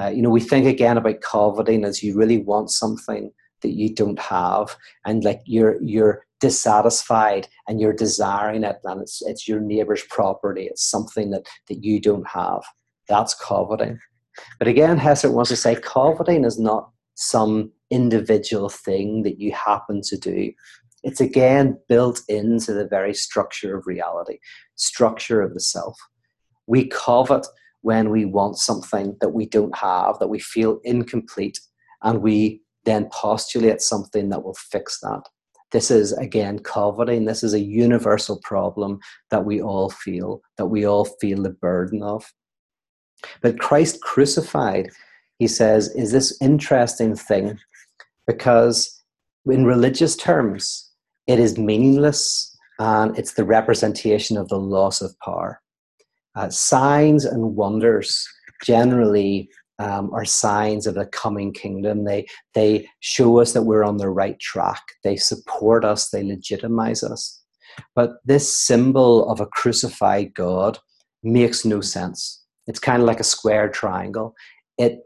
Uh, 0.00 0.08
you 0.08 0.22
know 0.22 0.30
we 0.30 0.40
think 0.40 0.66
again 0.66 0.96
about 0.96 1.20
coveting 1.20 1.84
as 1.84 2.02
you 2.02 2.16
really 2.16 2.38
want 2.38 2.70
something 2.70 3.30
that 3.60 3.72
you 3.72 3.94
don't 3.94 4.18
have 4.18 4.76
and 5.04 5.22
like 5.22 5.40
you're 5.44 5.80
you're 5.82 6.24
dissatisfied 6.42 7.46
and 7.68 7.80
you're 7.80 7.92
desiring 7.92 8.64
it 8.64 8.76
and 8.82 9.00
it's, 9.00 9.22
it's 9.22 9.46
your 9.46 9.60
neighbor's 9.60 10.02
property 10.10 10.64
it's 10.64 10.84
something 10.84 11.30
that, 11.30 11.46
that 11.68 11.84
you 11.84 12.00
don't 12.00 12.26
have. 12.28 12.62
That's 13.08 13.32
coveting. 13.32 14.00
But 14.58 14.66
again 14.66 14.98
hessert 14.98 15.30
wants 15.30 15.50
to 15.50 15.56
say 15.56 15.76
coveting 15.76 16.44
is 16.44 16.58
not 16.58 16.90
some 17.14 17.70
individual 17.90 18.68
thing 18.68 19.22
that 19.22 19.38
you 19.38 19.52
happen 19.52 20.00
to 20.02 20.18
do. 20.18 20.50
It's 21.04 21.20
again 21.20 21.78
built 21.88 22.22
into 22.28 22.72
the 22.72 22.88
very 22.88 23.14
structure 23.14 23.78
of 23.78 23.86
reality 23.86 24.38
structure 24.74 25.42
of 25.42 25.54
the 25.54 25.60
self. 25.60 25.96
We 26.66 26.88
covet 26.88 27.46
when 27.82 28.10
we 28.10 28.24
want 28.24 28.56
something 28.56 29.16
that 29.20 29.28
we 29.28 29.46
don't 29.46 29.76
have 29.76 30.18
that 30.18 30.28
we 30.28 30.40
feel 30.40 30.80
incomplete 30.82 31.60
and 32.02 32.20
we 32.20 32.62
then 32.84 33.08
postulate 33.12 33.80
something 33.80 34.30
that 34.30 34.42
will 34.42 34.56
fix 34.72 34.98
that 35.02 35.22
this 35.72 35.90
is 35.90 36.12
again 36.12 36.58
coveting. 36.58 37.24
This 37.24 37.42
is 37.42 37.54
a 37.54 37.60
universal 37.60 38.38
problem 38.42 39.00
that 39.30 39.44
we 39.44 39.60
all 39.60 39.90
feel 39.90 40.42
that 40.58 40.66
we 40.66 40.86
all 40.86 41.06
feel 41.20 41.42
the 41.42 41.50
burden 41.50 42.02
of. 42.02 42.32
But 43.40 43.58
christ 43.58 44.00
crucified 44.02 44.90
he 45.38 45.46
says 45.48 45.88
is 45.94 46.12
this 46.12 46.36
interesting 46.40 47.16
thing 47.16 47.58
because 48.26 49.02
in 49.46 49.64
religious 49.64 50.16
terms 50.16 50.90
it 51.26 51.38
is 51.38 51.58
meaningless 51.58 52.56
and 52.78 53.16
it's 53.18 53.34
the 53.34 53.44
representation 53.44 54.36
of 54.36 54.48
the 54.48 54.58
loss 54.58 55.00
of 55.00 55.18
power. 55.20 55.60
Uh, 56.34 56.48
signs 56.48 57.24
and 57.24 57.54
wonders 57.54 58.26
generally 58.64 59.48
um, 59.78 60.12
are 60.12 60.24
signs 60.24 60.86
of 60.86 60.94
the 60.94 61.06
coming 61.06 61.52
kingdom. 61.52 62.04
They, 62.04 62.26
they 62.54 62.88
show 63.00 63.40
us 63.40 63.52
that 63.52 63.62
we're 63.62 63.84
on 63.84 63.96
the 63.96 64.10
right 64.10 64.38
track. 64.38 64.82
They 65.04 65.16
support 65.16 65.84
us, 65.84 66.10
they 66.10 66.22
legitimize 66.22 67.02
us. 67.02 67.40
But 67.94 68.12
this 68.24 68.56
symbol 68.56 69.28
of 69.30 69.40
a 69.40 69.46
crucified 69.46 70.34
God 70.34 70.78
makes 71.22 71.64
no 71.64 71.80
sense. 71.80 72.44
It's 72.66 72.78
kind 72.78 73.00
of 73.00 73.06
like 73.06 73.20
a 73.20 73.24
square 73.24 73.68
triangle. 73.68 74.34
It, 74.78 75.00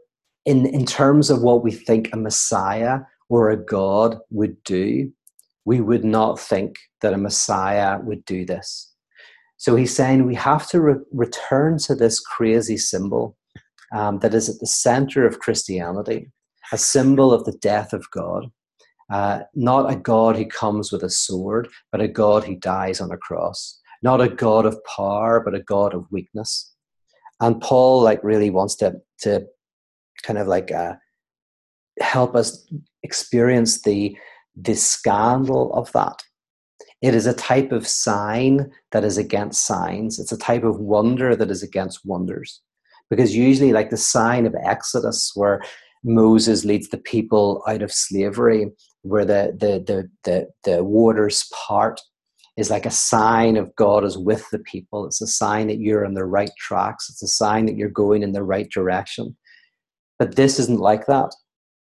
in, 0.45 0.65
in 0.65 0.85
terms 0.85 1.29
of 1.29 1.41
what 1.41 1.63
we 1.63 1.71
think 1.71 2.09
a 2.11 2.17
Messiah 2.17 2.99
or 3.29 3.49
a 3.49 3.57
God 3.57 4.17
would 4.29 4.61
do, 4.63 5.11
we 5.65 5.81
would 5.81 6.05
not 6.05 6.39
think 6.39 6.75
that 7.01 7.13
a 7.13 7.17
Messiah 7.17 7.99
would 8.01 8.23
do 8.25 8.45
this. 8.45 8.93
So 9.57 9.75
he's 9.75 9.93
saying 9.93 10.25
we 10.25 10.35
have 10.35 10.69
to 10.69 10.81
re- 10.81 10.95
return 11.11 11.77
to 11.79 11.95
this 11.95 12.19
crazy 12.19 12.77
symbol 12.77 13.35
um, 13.93 14.19
that 14.19 14.33
is 14.33 14.49
at 14.49 14.59
the 14.59 14.67
center 14.67 15.25
of 15.25 15.39
Christianity, 15.39 16.31
a 16.71 16.77
symbol 16.77 17.33
of 17.33 17.45
the 17.45 17.57
death 17.61 17.93
of 17.93 18.09
God. 18.11 18.51
Uh, 19.09 19.39
not 19.55 19.91
a 19.91 19.95
God 19.95 20.35
who 20.35 20.45
comes 20.45 20.91
with 20.91 21.03
a 21.03 21.09
sword, 21.09 21.69
but 21.91 22.01
a 22.01 22.07
God 22.07 22.43
who 22.43 22.55
dies 22.55 22.99
on 22.99 23.11
a 23.11 23.17
cross. 23.17 23.79
Not 24.03 24.19
a 24.21 24.27
God 24.27 24.65
of 24.65 24.77
power, 24.83 25.39
but 25.39 25.55
a 25.55 25.63
God 25.63 25.93
of 25.93 26.05
weakness. 26.11 26.73
And 27.39 27.61
Paul, 27.61 28.01
like, 28.01 28.23
really 28.23 28.49
wants 28.49 28.75
to 28.77 28.95
to 29.21 29.45
kind 30.23 30.39
of 30.39 30.47
like 30.47 30.71
uh, 30.71 30.95
help 32.01 32.35
us 32.35 32.67
experience 33.03 33.81
the 33.81 34.17
the 34.55 34.75
scandal 34.75 35.73
of 35.73 35.91
that. 35.93 36.21
It 37.01 37.13
is 37.13 37.27
a 37.27 37.33
type 37.33 37.71
of 37.71 37.87
sign 37.87 38.71
that 38.91 39.03
is 39.03 39.17
against 39.17 39.65
signs. 39.65 40.19
It's 40.19 40.31
a 40.31 40.37
type 40.37 40.63
of 40.63 40.79
wonder 40.79 41.35
that 41.35 41.51
is 41.51 41.61
against 41.61 42.05
wonders 42.05 42.61
because 43.09 43.35
usually 43.35 43.73
like 43.73 43.89
the 43.89 43.97
sign 43.97 44.45
of 44.45 44.55
exodus 44.63 45.31
where 45.35 45.61
moses 46.03 46.65
leads 46.65 46.89
the 46.89 46.97
people 46.97 47.63
out 47.67 47.81
of 47.81 47.91
slavery 47.91 48.69
where 49.01 49.25
the 49.25 49.55
the 49.59 49.79
the 49.85 50.09
the, 50.23 50.47
the 50.63 50.83
waters 50.83 51.49
part 51.67 51.99
is 52.57 52.71
like 52.71 52.87
a 52.87 52.91
sign 52.91 53.55
of 53.55 53.73
god 53.75 54.03
is 54.03 54.17
with 54.17 54.49
the 54.49 54.59
people. 54.59 55.05
It's 55.05 55.21
a 55.21 55.27
sign 55.27 55.67
that 55.67 55.79
you're 55.79 56.05
on 56.05 56.15
the 56.15 56.25
right 56.25 56.51
tracks. 56.57 57.07
It's 57.09 57.21
a 57.21 57.27
sign 57.27 57.67
that 57.67 57.77
you're 57.77 57.89
going 57.89 58.23
in 58.23 58.33
the 58.33 58.43
right 58.43 58.69
direction. 58.69 59.37
But 60.17 60.35
this 60.35 60.59
isn't 60.59 60.79
like 60.79 61.05
that. 61.05 61.33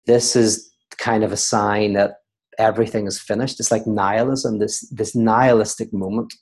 This 0.07 0.35
is 0.35 0.71
kind 0.97 1.23
of 1.23 1.31
a 1.31 1.37
sign 1.37 1.93
that 1.93 2.15
everything 2.57 3.05
is 3.05 3.19
finished. 3.19 3.59
It's 3.59 3.71
like 3.71 3.85
nihilism 3.85 4.59
this 4.59 4.81
this 4.89 5.15
nihilistic 5.15 5.93
moment 5.93 6.33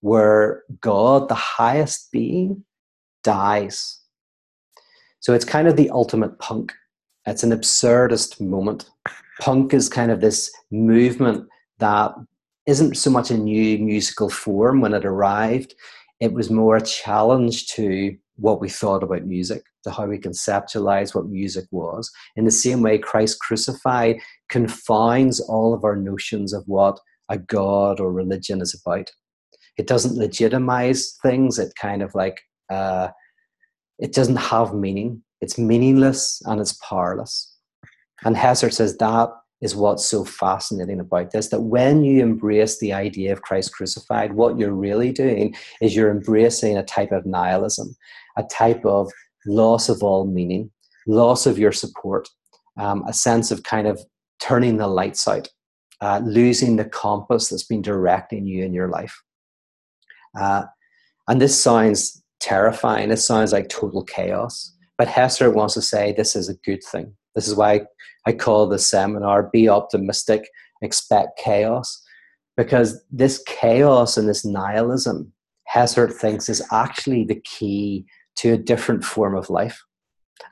where 0.00 0.62
god 0.80 1.28
the 1.28 1.34
highest 1.34 2.10
being 2.12 2.64
dies. 3.24 3.97
So 5.20 5.34
it's 5.34 5.44
kind 5.44 5.68
of 5.68 5.76
the 5.76 5.90
ultimate 5.90 6.38
punk. 6.38 6.72
It's 7.26 7.42
an 7.42 7.50
absurdist 7.50 8.40
moment. 8.40 8.88
Punk 9.40 9.74
is 9.74 9.88
kind 9.88 10.10
of 10.10 10.20
this 10.20 10.50
movement 10.70 11.48
that 11.78 12.12
isn't 12.66 12.96
so 12.96 13.10
much 13.10 13.30
a 13.30 13.36
new 13.36 13.78
musical 13.78 14.28
form 14.28 14.80
when 14.80 14.94
it 14.94 15.04
arrived, 15.04 15.74
it 16.20 16.32
was 16.32 16.50
more 16.50 16.76
a 16.76 16.82
challenge 16.82 17.66
to 17.68 18.16
what 18.36 18.60
we 18.60 18.68
thought 18.68 19.02
about 19.02 19.24
music, 19.24 19.62
to 19.84 19.90
how 19.90 20.06
we 20.06 20.18
conceptualize 20.18 21.14
what 21.14 21.26
music 21.26 21.64
was. 21.70 22.10
In 22.36 22.44
the 22.44 22.50
same 22.50 22.82
way, 22.82 22.98
Christ 22.98 23.40
crucified 23.40 24.18
confines 24.48 25.40
all 25.40 25.74
of 25.74 25.84
our 25.84 25.96
notions 25.96 26.52
of 26.52 26.62
what 26.66 26.98
a 27.28 27.38
God 27.38 28.00
or 28.00 28.12
religion 28.12 28.60
is 28.60 28.80
about. 28.84 29.10
It 29.76 29.86
doesn't 29.86 30.16
legitimize 30.16 31.16
things, 31.22 31.58
it 31.58 31.72
kind 31.80 32.02
of 32.02 32.14
like 32.14 32.40
uh, 32.70 33.08
it 33.98 34.12
doesn't 34.12 34.36
have 34.36 34.74
meaning. 34.74 35.22
It's 35.40 35.58
meaningless 35.58 36.42
and 36.46 36.60
it's 36.60 36.74
powerless. 36.74 37.54
And 38.24 38.36
Hessert 38.36 38.74
says 38.74 38.96
that 38.98 39.30
is 39.60 39.74
what's 39.74 40.06
so 40.06 40.24
fascinating 40.24 41.00
about 41.00 41.32
this 41.32 41.48
that 41.48 41.62
when 41.62 42.04
you 42.04 42.22
embrace 42.22 42.78
the 42.78 42.92
idea 42.92 43.32
of 43.32 43.42
Christ 43.42 43.72
crucified, 43.72 44.32
what 44.32 44.58
you're 44.58 44.72
really 44.72 45.12
doing 45.12 45.54
is 45.80 45.96
you're 45.96 46.10
embracing 46.10 46.76
a 46.76 46.84
type 46.84 47.12
of 47.12 47.26
nihilism, 47.26 47.96
a 48.36 48.44
type 48.44 48.84
of 48.84 49.10
loss 49.46 49.88
of 49.88 50.02
all 50.02 50.26
meaning, 50.26 50.70
loss 51.06 51.46
of 51.46 51.58
your 51.58 51.72
support, 51.72 52.28
um, 52.76 53.04
a 53.08 53.12
sense 53.12 53.50
of 53.50 53.64
kind 53.64 53.86
of 53.88 54.00
turning 54.40 54.76
the 54.76 54.86
lights 54.86 55.26
out, 55.26 55.48
uh, 56.00 56.20
losing 56.24 56.76
the 56.76 56.84
compass 56.84 57.48
that's 57.48 57.64
been 57.64 57.82
directing 57.82 58.46
you 58.46 58.64
in 58.64 58.72
your 58.72 58.88
life. 58.88 59.20
Uh, 60.38 60.64
and 61.26 61.40
this 61.40 61.60
sounds 61.60 62.22
terrifying. 62.40 63.10
It 63.10 63.18
sounds 63.18 63.52
like 63.52 63.68
total 63.68 64.04
chaos. 64.04 64.74
But 64.96 65.08
Hessert 65.08 65.52
wants 65.52 65.74
to 65.74 65.82
say 65.82 66.12
this 66.12 66.34
is 66.34 66.48
a 66.48 66.54
good 66.54 66.82
thing. 66.82 67.14
This 67.34 67.46
is 67.46 67.54
why 67.54 67.82
I 68.26 68.32
call 68.32 68.66
the 68.66 68.78
seminar 68.78 69.44
Be 69.52 69.68
Optimistic, 69.68 70.48
Expect 70.82 71.38
Chaos. 71.38 72.04
Because 72.56 73.04
this 73.10 73.42
chaos 73.46 74.16
and 74.16 74.28
this 74.28 74.44
nihilism, 74.44 75.32
Hessert 75.66 76.12
thinks, 76.12 76.48
is 76.48 76.66
actually 76.72 77.24
the 77.24 77.40
key 77.42 78.04
to 78.36 78.54
a 78.54 78.58
different 78.58 79.04
form 79.04 79.36
of 79.36 79.50
life. 79.50 79.80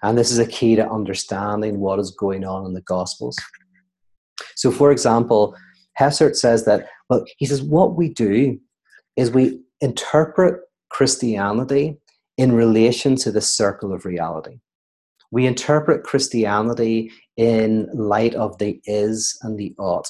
And 0.02 0.16
this 0.16 0.30
is 0.30 0.38
a 0.38 0.46
key 0.46 0.76
to 0.76 0.88
understanding 0.88 1.80
what 1.80 1.98
is 1.98 2.12
going 2.12 2.44
on 2.44 2.64
in 2.66 2.74
the 2.74 2.82
Gospels. 2.82 3.36
So, 4.54 4.70
for 4.70 4.92
example, 4.92 5.56
Hessert 5.94 6.36
says 6.36 6.64
that, 6.66 6.86
well, 7.08 7.24
he 7.38 7.46
says, 7.46 7.62
what 7.62 7.96
we 7.96 8.08
do 8.08 8.58
is 9.16 9.30
we 9.30 9.60
interpret 9.80 10.60
Christianity 10.96 11.98
in 12.38 12.52
relation 12.52 13.16
to 13.16 13.30
the 13.30 13.42
circle 13.42 13.92
of 13.92 14.06
reality. 14.06 14.60
We 15.30 15.44
interpret 15.44 16.04
Christianity 16.04 17.12
in 17.36 17.86
light 17.92 18.34
of 18.34 18.56
the 18.56 18.80
is 18.86 19.38
and 19.42 19.58
the 19.58 19.74
ought, 19.78 20.08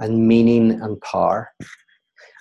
and 0.00 0.26
meaning 0.26 0.72
and 0.72 1.00
power. 1.02 1.50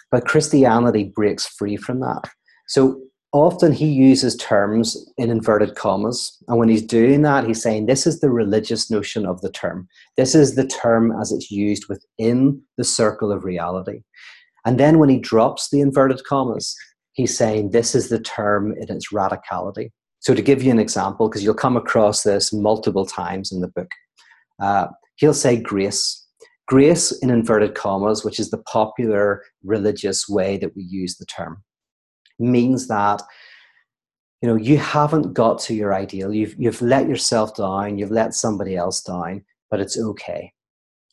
But 0.09 0.25
Christianity 0.25 1.03
breaks 1.15 1.45
free 1.45 1.77
from 1.77 1.99
that. 1.99 2.31
So 2.67 2.99
often 3.31 3.73
he 3.73 3.91
uses 3.91 4.35
terms 4.37 4.97
in 5.19 5.29
inverted 5.29 5.75
commas. 5.75 6.35
And 6.47 6.57
when 6.57 6.67
he's 6.67 6.81
doing 6.81 7.21
that, 7.21 7.45
he's 7.45 7.61
saying 7.61 7.85
this 7.85 8.07
is 8.07 8.21
the 8.21 8.31
religious 8.31 8.89
notion 8.89 9.27
of 9.27 9.39
the 9.41 9.51
term. 9.51 9.87
This 10.17 10.33
is 10.33 10.55
the 10.55 10.65
term 10.65 11.11
as 11.21 11.31
it's 11.31 11.51
used 11.51 11.85
within 11.89 12.63
the 12.79 12.83
circle 12.83 13.31
of 13.31 13.43
reality. 13.43 14.01
And 14.65 14.79
then 14.79 14.97
when 14.97 15.09
he 15.09 15.19
drops 15.19 15.69
the 15.69 15.81
inverted 15.81 16.23
commas, 16.23 16.75
he's 17.13 17.37
saying 17.37 17.71
this 17.71 17.95
is 17.95 18.09
the 18.09 18.19
term 18.19 18.73
in 18.73 18.91
its 18.95 19.11
radicality. 19.11 19.89
So, 20.19 20.33
to 20.35 20.41
give 20.41 20.61
you 20.61 20.71
an 20.71 20.79
example, 20.79 21.27
because 21.27 21.43
you'll 21.43 21.53
come 21.53 21.77
across 21.77 22.23
this 22.23 22.53
multiple 22.53 23.05
times 23.05 23.51
in 23.51 23.61
the 23.61 23.67
book, 23.67 23.89
uh, 24.61 24.87
he'll 25.15 25.33
say 25.33 25.57
grace. 25.57 26.17
Grace 26.67 27.11
in 27.19 27.29
inverted 27.29 27.75
commas, 27.75 28.23
which 28.23 28.39
is 28.39 28.49
the 28.49 28.59
popular 28.59 29.43
religious 29.63 30.29
way 30.29 30.57
that 30.57 30.75
we 30.75 30.83
use 30.83 31.17
the 31.17 31.25
term 31.25 31.63
means 32.41 32.87
that 32.87 33.21
you 34.41 34.49
know 34.49 34.55
you 34.55 34.77
haven't 34.77 35.33
got 35.33 35.59
to 35.59 35.73
your 35.73 35.93
ideal 35.93 36.33
you've 36.33 36.55
you've 36.57 36.81
let 36.81 37.07
yourself 37.07 37.55
down 37.55 37.97
you've 37.97 38.11
let 38.11 38.33
somebody 38.33 38.75
else 38.75 39.01
down 39.01 39.43
but 39.69 39.79
it's 39.79 39.97
okay 39.97 40.51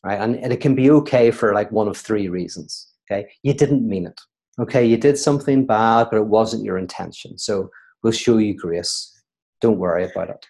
right 0.03 0.19
and, 0.19 0.35
and 0.37 0.51
it 0.51 0.59
can 0.59 0.75
be 0.75 0.89
okay 0.89 1.31
for 1.31 1.53
like 1.53 1.71
one 1.71 1.87
of 1.87 1.95
three 1.95 2.27
reasons 2.27 2.91
okay 3.09 3.29
you 3.43 3.53
didn't 3.53 3.87
mean 3.87 4.07
it 4.07 4.19
okay 4.59 4.85
you 4.85 4.97
did 4.97 5.17
something 5.17 5.65
bad 5.65 6.07
but 6.09 6.17
it 6.17 6.25
wasn't 6.25 6.63
your 6.63 6.77
intention 6.77 7.37
so 7.37 7.69
we'll 8.03 8.13
show 8.13 8.37
you 8.37 8.53
grace 8.55 9.21
don't 9.61 9.79
worry 9.79 10.05
about 10.05 10.29
it 10.29 10.45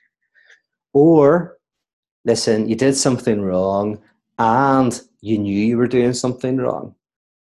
or 0.93 1.57
listen 2.25 2.67
you 2.67 2.75
did 2.75 2.95
something 2.95 3.41
wrong 3.41 3.99
and 4.37 5.01
you 5.21 5.37
knew 5.37 5.65
you 5.65 5.77
were 5.77 5.87
doing 5.87 6.13
something 6.13 6.57
wrong 6.57 6.95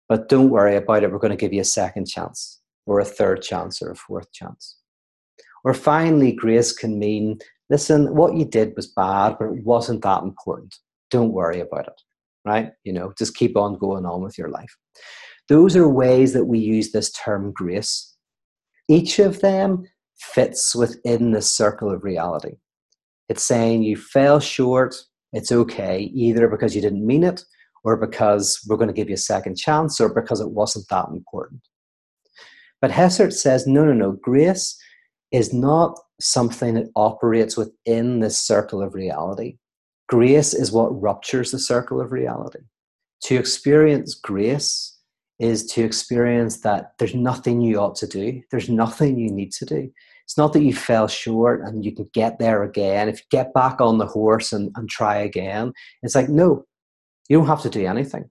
but 0.09 0.29
don't 0.29 0.49
worry 0.49 0.75
about 0.75 1.03
it 1.03 1.11
we're 1.11 1.19
going 1.19 1.31
to 1.31 1.37
give 1.37 1.53
you 1.53 1.61
a 1.61 1.65
second 1.65 2.05
chance 2.05 2.57
or 2.87 2.99
a 2.99 3.05
third 3.05 3.43
chance 3.43 3.81
or 3.81 3.91
a 3.91 3.95
fourth 3.95 4.31
chance. 4.31 4.77
Or 5.63 5.73
finally, 5.73 6.31
grace 6.31 6.71
can 6.71 6.97
mean 6.97 7.37
listen, 7.69 8.15
what 8.15 8.35
you 8.35 8.45
did 8.45 8.73
was 8.77 8.87
bad, 8.87 9.35
but 9.37 9.49
it 9.49 9.65
wasn't 9.65 10.01
that 10.03 10.23
important. 10.23 10.73
Don't 11.11 11.33
worry 11.33 11.59
about 11.59 11.87
it, 11.87 12.01
right? 12.45 12.71
You 12.85 12.93
know, 12.93 13.13
just 13.17 13.35
keep 13.35 13.57
on 13.57 13.77
going 13.77 14.05
on 14.05 14.23
with 14.23 14.37
your 14.37 14.49
life. 14.49 14.73
Those 15.49 15.75
are 15.75 15.87
ways 15.87 16.33
that 16.33 16.45
we 16.45 16.59
use 16.59 16.91
this 16.91 17.11
term 17.11 17.51
grace. 17.53 18.15
Each 18.87 19.19
of 19.19 19.41
them 19.41 19.85
fits 20.17 20.75
within 20.75 21.31
the 21.31 21.41
circle 21.41 21.91
of 21.91 22.03
reality. 22.03 22.55
It's 23.29 23.43
saying 23.43 23.83
you 23.83 23.97
fell 23.97 24.39
short, 24.39 24.95
it's 25.33 25.51
okay, 25.51 26.11
either 26.13 26.47
because 26.47 26.75
you 26.75 26.81
didn't 26.81 27.05
mean 27.05 27.23
it, 27.23 27.43
or 27.83 27.97
because 27.97 28.59
we're 28.67 28.77
going 28.77 28.87
to 28.87 28.93
give 28.93 29.09
you 29.09 29.15
a 29.15 29.17
second 29.17 29.57
chance, 29.57 29.99
or 29.99 30.09
because 30.09 30.39
it 30.39 30.51
wasn't 30.51 30.87
that 30.89 31.07
important. 31.09 31.61
But 32.81 32.91
Hessert 32.91 33.33
says, 33.33 33.67
no, 33.67 33.85
no, 33.85 33.93
no, 33.93 34.11
grace 34.13 34.77
is 35.31 35.53
not 35.53 35.97
something 36.21 36.75
that 36.75 36.91
operates 36.95 37.57
within 37.57 38.19
this 38.19 38.39
circle 38.39 38.81
of 38.81 38.93
reality. 38.93 39.57
Grace 40.07 40.53
is 40.53 40.71
what 40.71 41.01
ruptures 41.01 41.51
the 41.51 41.59
circle 41.59 41.99
of 41.99 42.11
reality. 42.11 42.59
To 43.23 43.35
experience 43.35 44.15
grace 44.15 44.96
is 45.39 45.65
to 45.67 45.83
experience 45.83 46.61
that 46.61 46.93
there's 46.97 47.13
nothing 47.13 47.61
you 47.61 47.79
ought 47.79 47.95
to 47.95 48.07
do, 48.07 48.41
there's 48.51 48.69
nothing 48.69 49.17
you 49.17 49.29
need 49.31 49.51
to 49.53 49.65
do. 49.65 49.91
It's 50.25 50.37
not 50.37 50.51
that 50.53 50.63
you 50.63 50.73
fell 50.73 51.07
short 51.07 51.61
and 51.61 51.85
you 51.85 51.95
can 51.95 52.09
get 52.13 52.37
there 52.37 52.63
again. 52.63 53.07
If 53.07 53.19
you 53.19 53.25
get 53.29 53.53
back 53.53 53.79
on 53.79 53.97
the 53.97 54.05
horse 54.05 54.51
and, 54.51 54.71
and 54.75 54.89
try 54.89 55.17
again, 55.17 55.71
it's 56.03 56.15
like, 56.15 56.27
no, 56.27 56.65
you 57.29 57.37
don't 57.37 57.47
have 57.47 57.61
to 57.61 57.69
do 57.69 57.85
anything. 57.85 58.29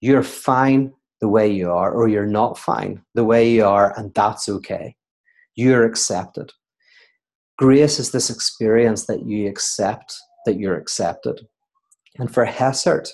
You're 0.00 0.24
fine 0.24 0.92
the 1.20 1.28
way 1.28 1.48
you 1.50 1.70
are, 1.70 1.92
or 1.92 2.08
you're 2.08 2.26
not 2.26 2.58
fine 2.58 3.02
the 3.14 3.24
way 3.24 3.50
you 3.50 3.64
are, 3.64 3.98
and 3.98 4.12
that's 4.14 4.48
okay. 4.48 4.96
You're 5.54 5.84
accepted. 5.84 6.52
Grace 7.56 7.98
is 7.98 8.10
this 8.10 8.28
experience 8.28 9.06
that 9.06 9.24
you 9.24 9.48
accept 9.48 10.14
that 10.44 10.58
you're 10.58 10.76
accepted. 10.76 11.46
And 12.18 12.32
for 12.32 12.44
Hessert, 12.44 13.08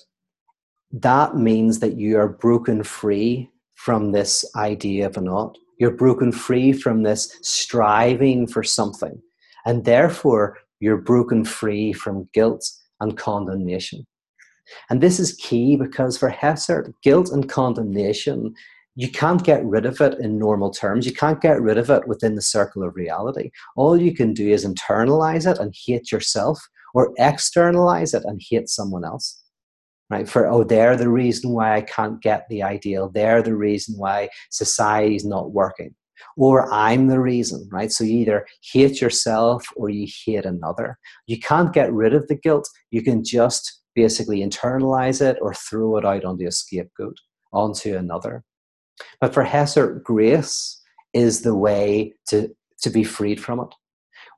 that 0.93 1.37
means 1.37 1.79
that 1.79 1.97
you 1.97 2.19
are 2.19 2.29
broken 2.29 2.83
free 2.83 3.51
from 3.75 4.13
this 4.13 4.45
idea 4.57 5.07
of 5.07 5.17
an 5.17 5.29
ought. 5.29 5.59
You're 5.79 5.97
broken 5.97 6.33
free 6.33 6.73
from 6.73 7.03
this 7.03 7.39
striving 7.43 8.47
for 8.47 8.63
something. 8.63 9.21
And 9.65 9.85
therefore, 9.85 10.59
you're 10.81 10.99
broken 10.99 11.45
free 11.45 11.93
from 11.93 12.29
guilt 12.35 12.69
and 13.01 13.17
condemnation. 13.17 14.07
And 14.91 15.01
this 15.01 15.19
is 15.19 15.35
key 15.35 15.77
because 15.77 16.19
for 16.19 16.29
Hessert, 16.29 16.93
guilt 17.03 17.31
and 17.31 17.49
condemnation, 17.49 18.55
you 18.95 19.11
can't 19.11 19.43
get 19.43 19.65
rid 19.65 19.87
of 19.87 20.01
it 20.01 20.19
in 20.21 20.39
normal 20.39 20.71
terms. 20.71 21.07
You 21.07 21.15
can't 21.15 21.41
get 21.41 21.61
rid 21.61 21.79
of 21.79 21.89
it 21.89 22.07
within 22.07 22.35
the 22.35 22.43
circle 22.43 22.83
of 22.83 22.95
reality. 22.95 23.51
All 23.75 23.97
you 23.97 24.15
can 24.15 24.35
do 24.35 24.49
is 24.49 24.67
internalize 24.67 25.51
it 25.51 25.59
and 25.59 25.75
hate 25.87 26.13
yourself 26.13 26.61
or 26.95 27.13
externalize 27.19 28.13
it 28.13 28.25
and 28.25 28.41
hate 28.51 28.69
someone 28.69 29.05
else. 29.05 29.42
Right? 30.13 30.29
For, 30.29 30.47
oh, 30.47 30.63
they're 30.63 30.95
the 30.95 31.09
reason 31.09 31.53
why 31.53 31.75
I 31.75 31.81
can't 31.81 32.21
get 32.21 32.47
the 32.51 32.63
ideal. 32.63 33.09
They're 33.09 33.43
the 33.43 33.57
reason 33.57 33.97
why 33.97 34.29
society's 34.51 35.25
not 35.25 35.53
working. 35.53 35.95
Or 36.37 36.71
I'm 36.71 37.09
the 37.09 37.19
reason, 37.19 37.67
right? 37.73 37.91
So 37.91 38.05
you 38.05 38.19
either 38.19 38.47
hate 38.63 39.01
yourself 39.01 39.65
or 39.75 39.89
you 39.89 40.07
hate 40.27 40.45
another. 40.45 40.99
You 41.27 41.41
can't 41.41 41.73
get 41.73 41.91
rid 41.95 42.13
of 42.13 42.29
the 42.29 42.35
guilt. 42.35 42.69
You 42.91 43.01
can 43.01 43.25
just 43.25 43.81
basically 43.95 44.41
internalize 44.41 45.23
it 45.23 45.39
or 45.41 45.55
throw 45.55 45.97
it 45.97 46.05
out 46.05 46.27
onto 46.27 46.47
a 46.47 46.53
scapegoat, 46.53 47.17
onto 47.51 47.97
another. 47.97 48.45
But 49.19 49.33
for 49.33 49.45
Hessert, 49.45 50.05
grace 50.05 50.79
is 51.15 51.41
the 51.41 51.55
way 51.55 52.13
to, 52.29 52.55
to 52.83 52.91
be 52.91 53.03
freed 53.03 53.43
from 53.43 53.61
it. 53.61 53.75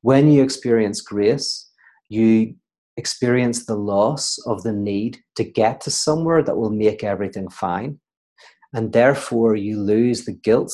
When 0.03 0.31
you 0.31 0.45
experience 0.45 1.01
grace, 1.01 1.69
you 2.09 2.55
experience 2.97 3.67
the 3.67 3.77
loss 3.77 4.39
of 4.47 4.63
the 4.63 4.73
need 4.73 5.19
to 5.37 5.45
get 5.45 5.81
to 5.83 5.91
somewhere 5.91 6.43
that 6.43 6.57
will 6.57 6.71
make 6.71 7.03
everything 7.03 7.49
fine. 7.49 7.99
And 8.73 8.93
therefore, 8.93 9.57
you 9.57 9.81
lose 9.81 10.25
the 10.25 10.33
guilt 10.33 10.73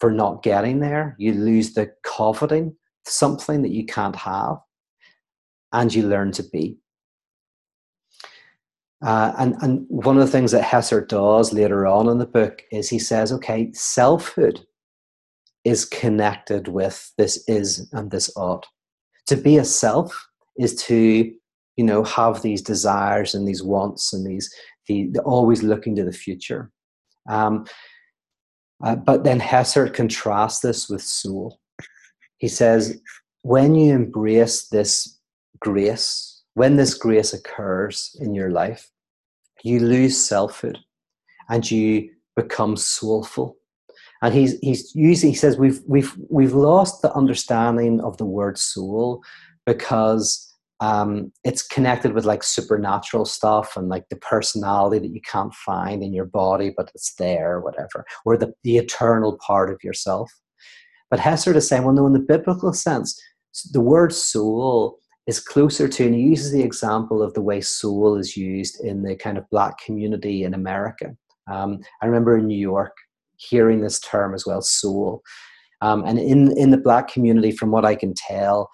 for 0.00 0.10
not 0.10 0.42
getting 0.42 0.80
there. 0.80 1.16
You 1.18 1.34
lose 1.34 1.74
the 1.74 1.92
coveting 2.04 2.76
something 3.06 3.62
that 3.62 3.72
you 3.72 3.84
can't 3.84 4.16
have. 4.16 4.56
And 5.72 5.94
you 5.94 6.06
learn 6.08 6.32
to 6.32 6.42
be. 6.42 6.78
Uh, 9.02 9.32
and, 9.38 9.54
and 9.62 9.86
one 9.88 10.18
of 10.18 10.24
the 10.24 10.30
things 10.30 10.52
that 10.52 10.64
Hessert 10.64 11.08
does 11.08 11.52
later 11.52 11.86
on 11.86 12.08
in 12.08 12.18
the 12.18 12.26
book 12.26 12.62
is 12.70 12.90
he 12.90 12.98
says, 12.98 13.32
okay, 13.32 13.70
selfhood 13.72 14.60
is 15.64 15.84
connected 15.84 16.68
with 16.68 17.12
this 17.16 17.44
is 17.48 17.88
and 17.92 18.10
this 18.10 18.30
ought. 18.36 18.66
To 19.28 19.36
be 19.36 19.58
a 19.58 19.64
self 19.64 20.28
is 20.60 20.74
to, 20.74 21.32
you 21.76 21.84
know, 21.84 22.04
have 22.04 22.42
these 22.42 22.62
desires 22.62 23.34
and 23.34 23.48
these 23.48 23.62
wants 23.62 24.12
and 24.12 24.26
these, 24.26 24.54
the, 24.86 25.10
always 25.24 25.62
looking 25.62 25.96
to 25.96 26.04
the 26.04 26.12
future. 26.12 26.70
Um, 27.28 27.64
uh, 28.84 28.96
but 28.96 29.24
then 29.24 29.40
Hessert 29.40 29.94
contrasts 29.94 30.60
this 30.60 30.88
with 30.88 31.02
soul. 31.02 31.58
He 32.38 32.48
says, 32.48 33.00
when 33.42 33.74
you 33.74 33.94
embrace 33.94 34.68
this 34.68 35.18
grace, 35.60 36.42
when 36.54 36.76
this 36.76 36.94
grace 36.94 37.32
occurs 37.32 38.16
in 38.20 38.34
your 38.34 38.50
life, 38.50 38.90
you 39.62 39.80
lose 39.80 40.16
selfhood 40.16 40.78
and 41.48 41.70
you 41.70 42.10
become 42.36 42.76
soulful. 42.76 43.56
And 44.22 44.34
he's 44.34 44.58
he's 44.60 44.94
using 44.94 45.30
he 45.30 45.36
says 45.36 45.56
we've 45.56 45.80
we've 45.86 46.14
we've 46.28 46.52
lost 46.52 47.00
the 47.00 47.12
understanding 47.14 48.00
of 48.00 48.18
the 48.18 48.26
word 48.26 48.58
soul 48.58 49.22
because 49.64 50.49
um, 50.80 51.30
it's 51.44 51.62
connected 51.62 52.12
with 52.14 52.24
like 52.24 52.42
supernatural 52.42 53.26
stuff 53.26 53.76
and 53.76 53.88
like 53.88 54.08
the 54.08 54.16
personality 54.16 54.98
that 54.98 55.14
you 55.14 55.20
can't 55.20 55.54
find 55.54 56.02
in 56.02 56.14
your 56.14 56.24
body, 56.24 56.72
but 56.74 56.90
it's 56.94 57.14
there, 57.14 57.60
whatever, 57.60 58.04
or 58.24 58.38
the, 58.38 58.52
the 58.64 58.78
eternal 58.78 59.38
part 59.46 59.70
of 59.70 59.84
yourself. 59.84 60.32
But 61.10 61.20
Hessert 61.20 61.56
is 61.56 61.68
saying, 61.68 61.84
well, 61.84 61.94
no, 61.94 62.06
in 62.06 62.14
the 62.14 62.18
biblical 62.18 62.72
sense, 62.72 63.20
the 63.72 63.80
word 63.80 64.14
soul 64.14 64.98
is 65.26 65.38
closer 65.38 65.86
to, 65.86 66.06
and 66.06 66.14
he 66.14 66.22
uses 66.22 66.50
the 66.50 66.62
example 66.62 67.22
of 67.22 67.34
the 67.34 67.42
way 67.42 67.60
soul 67.60 68.16
is 68.16 68.36
used 68.36 68.80
in 68.82 69.02
the 69.02 69.16
kind 69.16 69.36
of 69.36 69.48
black 69.50 69.74
community 69.84 70.44
in 70.44 70.54
America. 70.54 71.14
Um, 71.50 71.80
I 72.00 72.06
remember 72.06 72.38
in 72.38 72.46
New 72.46 72.58
York 72.58 72.96
hearing 73.36 73.80
this 73.80 74.00
term 74.00 74.34
as 74.34 74.46
well, 74.46 74.62
soul. 74.62 75.22
Um, 75.82 76.04
and 76.04 76.18
in, 76.18 76.56
in 76.58 76.70
the 76.70 76.78
black 76.78 77.08
community, 77.08 77.52
from 77.52 77.70
what 77.70 77.84
I 77.84 77.94
can 77.94 78.14
tell, 78.14 78.70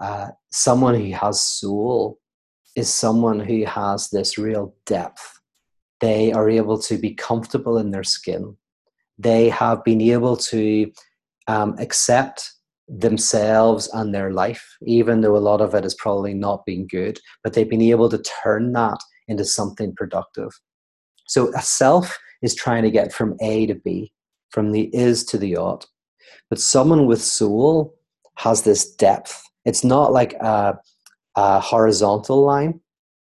uh, 0.00 0.28
someone 0.50 0.94
who 0.94 1.12
has 1.12 1.42
soul 1.42 2.18
is 2.76 2.92
someone 2.92 3.40
who 3.40 3.64
has 3.64 4.08
this 4.10 4.38
real 4.38 4.74
depth. 4.86 5.40
They 6.00 6.32
are 6.32 6.48
able 6.48 6.78
to 6.82 6.96
be 6.96 7.14
comfortable 7.14 7.78
in 7.78 7.90
their 7.90 8.04
skin. 8.04 8.56
They 9.18 9.48
have 9.48 9.82
been 9.82 10.00
able 10.00 10.36
to 10.36 10.92
um, 11.48 11.74
accept 11.78 12.52
themselves 12.88 13.88
and 13.92 14.14
their 14.14 14.30
life, 14.32 14.76
even 14.82 15.20
though 15.20 15.36
a 15.36 15.38
lot 15.38 15.60
of 15.60 15.74
it 15.74 15.82
has 15.82 15.94
probably 15.94 16.34
not 16.34 16.64
been 16.64 16.86
good, 16.86 17.18
but 17.42 17.52
they've 17.52 17.68
been 17.68 17.82
able 17.82 18.08
to 18.08 18.22
turn 18.42 18.72
that 18.72 18.98
into 19.26 19.44
something 19.44 19.94
productive. 19.96 20.50
So 21.26 21.52
a 21.54 21.60
self 21.60 22.18
is 22.42 22.54
trying 22.54 22.84
to 22.84 22.90
get 22.90 23.12
from 23.12 23.36
A 23.42 23.66
to 23.66 23.74
B, 23.74 24.12
from 24.50 24.72
the 24.72 24.94
is 24.94 25.24
to 25.26 25.38
the 25.38 25.56
ought. 25.56 25.86
But 26.48 26.60
someone 26.60 27.06
with 27.06 27.20
soul 27.22 27.98
has 28.36 28.62
this 28.62 28.94
depth. 28.94 29.42
It's 29.64 29.84
not 29.84 30.12
like 30.12 30.34
a, 30.34 30.78
a 31.36 31.60
horizontal 31.60 32.42
line 32.42 32.80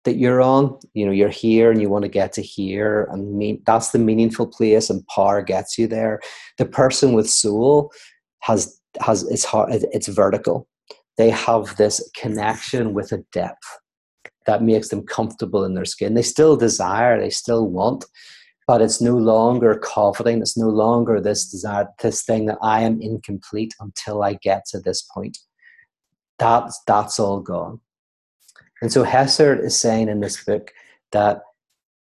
that 0.06 0.18
you're 0.18 0.42
on. 0.42 0.78
You 0.94 1.06
know, 1.06 1.12
you're 1.12 1.30
here 1.30 1.72
and 1.72 1.82
you 1.82 1.90
want 1.90 2.04
to 2.04 2.10
get 2.10 2.34
to 2.34 2.42
here, 2.42 3.08
and 3.12 3.38
mean, 3.38 3.62
that's 3.66 3.92
the 3.92 4.00
meaningful 4.00 4.48
place, 4.48 4.90
and 4.90 5.06
power 5.08 5.42
gets 5.42 5.78
you 5.78 5.88
there. 5.88 6.20
The 6.58 6.66
person 6.66 7.14
with 7.14 7.30
soul 7.30 7.92
has 8.40 8.80
has 9.02 9.24
it's 9.24 9.46
hard, 9.46 9.72
it's 9.72 10.08
vertical. 10.08 10.68
They 11.18 11.30
have 11.32 11.76
this 11.78 12.10
connection 12.16 12.94
with 12.94 13.12
a 13.12 13.24
depth 13.34 13.68
that 14.46 14.64
makes 14.64 14.90
them 14.90 15.06
comfortable 15.06 15.66
in 15.66 15.74
their 15.74 15.86
skin. 15.86 16.14
They 16.14 16.22
still 16.22 16.56
desire, 16.56 17.20
they 17.20 17.30
still 17.30 17.68
want, 17.68 18.06
but 18.68 18.82
it's 18.82 19.02
no 19.02 19.18
longer 19.18 19.78
coveting. 19.84 20.42
It's 20.42 20.58
no 20.58 20.70
longer 20.70 21.20
this 21.20 21.50
desire, 21.50 21.88
this 22.02 22.24
thing 22.24 22.46
that 22.46 22.58
I 22.62 22.82
am 22.82 23.02
incomplete 23.02 23.74
until 23.80 24.24
I 24.24 24.34
get 24.36 24.66
to 24.72 24.80
this 24.80 25.02
point. 25.02 25.38
That's 26.40 26.82
that's 26.86 27.20
all 27.20 27.40
gone. 27.40 27.80
And 28.82 28.92
so 28.92 29.04
Hessert 29.04 29.60
is 29.60 29.80
saying 29.80 30.08
in 30.08 30.20
this 30.20 30.44
book 30.44 30.72
that 31.12 31.42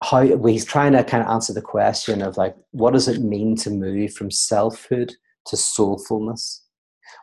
how 0.03 0.23
he's 0.23 0.65
trying 0.65 0.93
to 0.93 1.03
kind 1.05 1.23
of 1.23 1.31
answer 1.31 1.55
the 1.55 1.63
question 1.63 2.21
of 2.21 2.37
like, 2.37 2.55
what 2.73 2.93
does 2.93 3.09
it 3.09 3.23
mean 3.23 3.57
to 3.57 3.71
move 3.71 4.13
from 4.13 4.31
selfhood 4.31 5.15
to 5.47 5.57
soulfulness? 5.57 6.61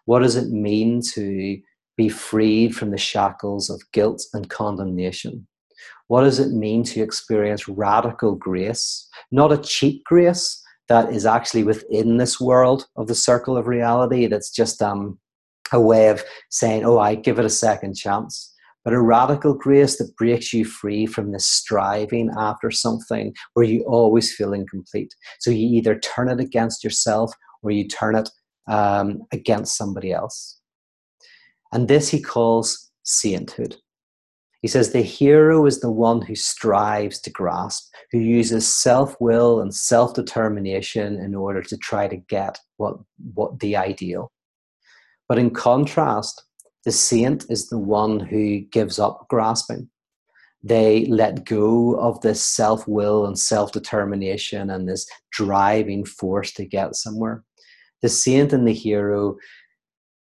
What 0.06 0.20
does 0.20 0.36
it 0.36 0.50
mean 0.50 1.02
to 1.14 1.60
be 1.98 2.10
freed 2.10 2.76
from 2.76 2.90
the 2.90 2.98
shackles 2.98 3.70
of 3.70 3.82
guilt 3.92 4.24
and 4.34 4.50
condemnation? 4.50 5.48
What 6.08 6.24
does 6.24 6.40
it 6.40 6.52
mean 6.52 6.84
to 6.86 7.02
experience 7.02 7.68
radical 7.68 8.36
grace? 8.36 9.08
Not 9.32 9.52
a 9.52 9.58
cheap 9.58 10.04
grace 10.04 10.62
that 10.90 11.14
is 11.14 11.26
actually 11.26 11.64
within 11.64 12.18
this 12.18 12.40
world 12.40 12.88
of 12.98 13.08
the 13.08 13.16
circle 13.16 13.56
of 13.56 13.68
reality, 13.68 14.28
that's 14.28 14.52
just 14.52 14.82
um, 14.82 15.18
a 15.74 15.82
way 15.82 16.10
of 16.10 16.24
saying, 16.50 16.86
oh, 16.86 17.00
I 17.00 17.16
give 17.16 17.40
it 17.40 17.46
a 17.46 17.50
second 17.50 17.96
chance. 17.96 18.54
But 18.84 18.94
a 18.94 19.02
radical 19.02 19.54
grace 19.54 19.98
that 19.98 20.16
breaks 20.18 20.54
you 20.54 20.66
free 20.66 21.06
from 21.06 21.32
this 21.32 21.46
striving 21.46 22.30
after 22.38 22.70
something 22.70 23.34
where 23.54 23.66
you 23.66 23.84
always 23.84 24.34
feel 24.36 24.54
incomplete. 24.54 25.14
So 25.40 25.52
you 25.52 25.78
either 25.78 25.98
turn 26.00 26.30
it 26.30 26.40
against 26.40 26.84
yourself 26.84 27.32
or 27.62 27.72
you 27.72 27.88
turn 27.88 28.16
it 28.16 28.30
um, 28.68 29.22
against 29.32 29.78
somebody 29.78 30.12
else. 30.12 30.60
And 31.72 31.88
this 31.88 32.10
he 32.10 32.22
calls 32.22 32.92
sainthood. 33.04 33.78
He 34.62 34.70
says 34.70 34.92
the 34.92 35.02
hero 35.02 35.66
is 35.66 35.82
the 35.82 35.92
one 35.92 36.22
who 36.22 36.36
strives 36.36 37.20
to 37.22 37.30
grasp, 37.30 37.94
who 38.12 38.20
uses 38.20 38.66
self 38.66 39.16
will 39.20 39.60
and 39.60 39.76
self 39.76 40.14
determination 40.14 41.20
in 41.20 41.36
order 41.36 41.62
to 41.64 41.78
try 41.78 42.08
to 42.08 42.16
get 42.16 42.60
what, 42.78 42.98
what 43.34 43.60
the 43.60 43.76
ideal. 43.76 44.32
But 45.28 45.40
in 45.40 45.52
contrast, 45.52 46.44
the 46.86 46.92
saint 46.92 47.46
is 47.50 47.70
the 47.70 47.80
one 47.80 48.20
who 48.20 48.60
gives 48.60 49.00
up 49.00 49.28
grasping. 49.30 49.90
They 50.64 51.06
let 51.06 51.46
go 51.46 51.96
of 52.00 52.22
this 52.22 52.44
self 52.44 52.88
will 52.88 53.26
and 53.26 53.38
self 53.38 53.72
determination 53.72 54.70
and 54.70 54.88
this 54.88 55.08
driving 55.32 56.06
force 56.06 56.52
to 56.54 56.66
get 56.66 56.96
somewhere. 56.96 57.44
The 58.02 58.10
saint 58.10 58.54
and 58.54 58.68
the 58.68 58.74
hero 58.74 59.38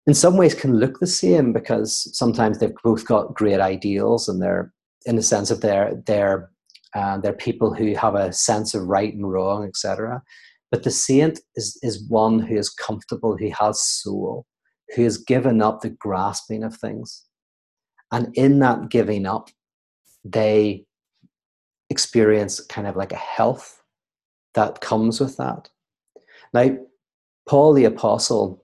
in 0.06 0.14
some 0.14 0.36
ways 0.36 0.54
can 0.54 0.78
look 0.78 0.98
the 0.98 1.06
same 1.06 1.52
because 1.52 2.16
sometimes 2.16 2.58
they've 2.58 2.74
both 2.82 3.06
got 3.06 3.34
great 3.34 3.60
ideals 3.60 4.28
and 4.28 4.42
they're 4.42 4.72
in 5.06 5.16
the 5.16 5.22
sense 5.22 5.50
of 5.50 5.60
they're 5.60 6.02
they're 6.06 6.50
uh, 6.94 7.18
they're 7.18 7.32
people 7.32 7.72
who 7.72 7.94
have 7.94 8.14
a 8.14 8.32
sense 8.32 8.74
of 8.74 8.82
right 8.82 9.14
and 9.14 9.30
wrong 9.30 9.64
etc 9.64 10.22
but 10.70 10.82
the 10.82 10.90
saint 10.90 11.40
is 11.56 11.78
is 11.82 12.08
one 12.08 12.40
who 12.40 12.56
is 12.56 12.68
comfortable 12.68 13.36
who 13.36 13.50
has 13.50 13.82
soul 13.82 14.46
who 14.94 15.02
has 15.02 15.18
given 15.18 15.62
up 15.62 15.80
the 15.80 15.90
grasping 15.90 16.62
of 16.62 16.76
things 16.76 17.24
and 18.10 18.28
in 18.34 18.58
that 18.58 18.88
giving 18.88 19.26
up 19.26 19.50
they 20.24 20.84
experience 21.90 22.60
kind 22.60 22.86
of 22.86 22.96
like 22.96 23.12
a 23.12 23.16
health 23.16 23.82
that 24.54 24.80
comes 24.80 25.20
with 25.20 25.36
that 25.36 25.68
now 26.54 26.76
Paul 27.48 27.72
the 27.72 27.84
Apostle 27.84 28.62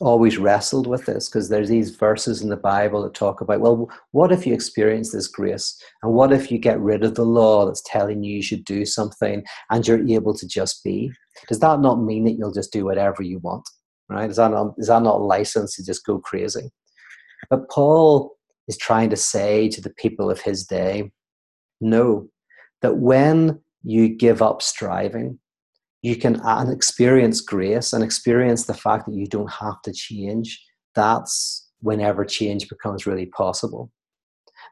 always 0.00 0.38
wrestled 0.38 0.86
with 0.86 1.06
this 1.06 1.28
because 1.28 1.48
there's 1.48 1.68
these 1.68 1.90
verses 1.90 2.42
in 2.42 2.48
the 2.48 2.56
Bible 2.56 3.02
that 3.02 3.14
talk 3.14 3.40
about, 3.40 3.60
well, 3.60 3.88
what 4.10 4.32
if 4.32 4.46
you 4.46 4.52
experience 4.52 5.12
this 5.12 5.28
grace? 5.28 5.80
And 6.02 6.12
what 6.12 6.32
if 6.32 6.50
you 6.50 6.58
get 6.58 6.80
rid 6.80 7.04
of 7.04 7.14
the 7.14 7.24
law 7.24 7.64
that's 7.64 7.82
telling 7.86 8.22
you 8.22 8.36
you 8.36 8.42
should 8.42 8.64
do 8.64 8.84
something 8.84 9.44
and 9.70 9.86
you're 9.86 10.06
able 10.08 10.34
to 10.34 10.46
just 10.48 10.82
be? 10.82 11.12
Does 11.48 11.60
that 11.60 11.80
not 11.80 12.02
mean 12.02 12.24
that 12.24 12.32
you'll 12.32 12.52
just 12.52 12.72
do 12.72 12.84
whatever 12.84 13.22
you 13.22 13.38
want? 13.38 13.68
Right? 14.08 14.30
Is 14.30 14.36
that 14.36 14.50
not, 14.50 14.74
is 14.78 14.88
that 14.88 15.02
not 15.02 15.16
a 15.16 15.24
license 15.24 15.76
to 15.76 15.84
just 15.84 16.04
go 16.04 16.18
crazy? 16.18 16.70
But 17.50 17.70
Paul 17.70 18.36
is 18.68 18.76
trying 18.76 19.10
to 19.10 19.16
say 19.16 19.68
to 19.68 19.80
the 19.80 19.90
people 19.90 20.30
of 20.30 20.40
his 20.40 20.64
day, 20.64 21.10
no, 21.80 22.28
that 22.82 22.98
when 22.98 23.60
you 23.82 24.08
give 24.08 24.42
up 24.42 24.62
striving, 24.62 25.38
you 26.04 26.16
can 26.16 26.38
uh, 26.40 26.66
experience 26.70 27.40
grace 27.40 27.94
and 27.94 28.04
experience 28.04 28.66
the 28.66 28.74
fact 28.74 29.06
that 29.06 29.14
you 29.14 29.26
don't 29.26 29.50
have 29.50 29.80
to 29.82 29.92
change 29.92 30.62
that's 30.94 31.66
whenever 31.80 32.24
change 32.24 32.68
becomes 32.68 33.06
really 33.06 33.26
possible 33.26 33.90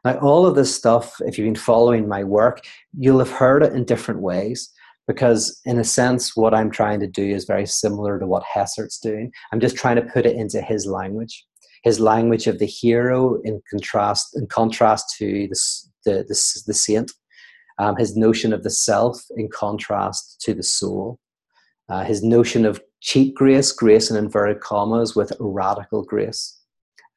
now 0.05 0.17
all 0.19 0.45
of 0.45 0.55
this 0.55 0.73
stuff 0.73 1.15
if 1.21 1.37
you've 1.37 1.45
been 1.45 1.55
following 1.55 2.07
my 2.07 2.23
work 2.23 2.61
you'll 2.97 3.19
have 3.19 3.31
heard 3.31 3.63
it 3.63 3.73
in 3.73 3.83
different 3.83 4.21
ways 4.21 4.71
because 5.07 5.59
in 5.65 5.79
a 5.79 5.83
sense 5.83 6.35
what 6.35 6.53
i'm 6.53 6.71
trying 6.71 6.99
to 6.99 7.07
do 7.07 7.23
is 7.23 7.45
very 7.45 7.65
similar 7.65 8.19
to 8.19 8.27
what 8.27 8.43
hessert's 8.43 8.99
doing 8.99 9.31
i'm 9.51 9.59
just 9.59 9.75
trying 9.75 9.95
to 9.95 10.01
put 10.01 10.25
it 10.25 10.35
into 10.35 10.61
his 10.61 10.85
language 10.85 11.45
his 11.83 11.99
language 11.99 12.47
of 12.47 12.59
the 12.59 12.65
hero 12.65 13.41
in 13.43 13.61
contrast 13.69 14.35
in 14.35 14.47
contrast 14.47 15.15
to 15.17 15.47
the, 15.47 15.59
the, 16.05 16.11
the, 16.27 16.61
the 16.67 16.73
saint 16.73 17.11
um, 17.79 17.95
his 17.97 18.15
notion 18.15 18.53
of 18.53 18.63
the 18.63 18.69
self 18.69 19.21
in 19.35 19.49
contrast 19.49 20.39
to 20.41 20.53
the 20.53 20.63
soul 20.63 21.19
uh, 21.89 22.03
his 22.03 22.23
notion 22.23 22.65
of 22.65 22.81
cheap 23.03 23.35
grace, 23.35 23.71
grace 23.71 24.09
in 24.09 24.17
inverted 24.17 24.61
commas, 24.61 25.15
with 25.15 25.31
radical 25.39 26.03
grace. 26.03 26.59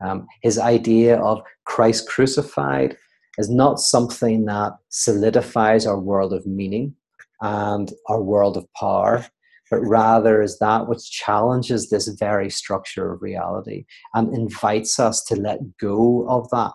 Um, 0.05 0.27
his 0.42 0.59
idea 0.59 1.18
of 1.18 1.40
Christ 1.64 2.09
crucified 2.09 2.96
is 3.38 3.49
not 3.49 3.79
something 3.79 4.44
that 4.46 4.72
solidifies 4.88 5.87
our 5.87 5.99
world 5.99 6.33
of 6.33 6.46
meaning 6.46 6.94
and 7.40 7.92
our 8.09 8.22
world 8.22 8.57
of 8.57 8.66
power, 8.79 9.27
but 9.70 9.81
rather 9.81 10.42
is 10.42 10.59
that 10.59 10.88
which 10.88 11.11
challenges 11.11 11.88
this 11.88 12.09
very 12.09 12.51
structure 12.51 13.12
of 13.12 13.22
reality 13.22 13.85
and 14.14 14.35
invites 14.35 14.99
us 14.99 15.25
to 15.25 15.37
let 15.37 15.77
go 15.79 16.27
of 16.29 16.49
that 16.51 16.75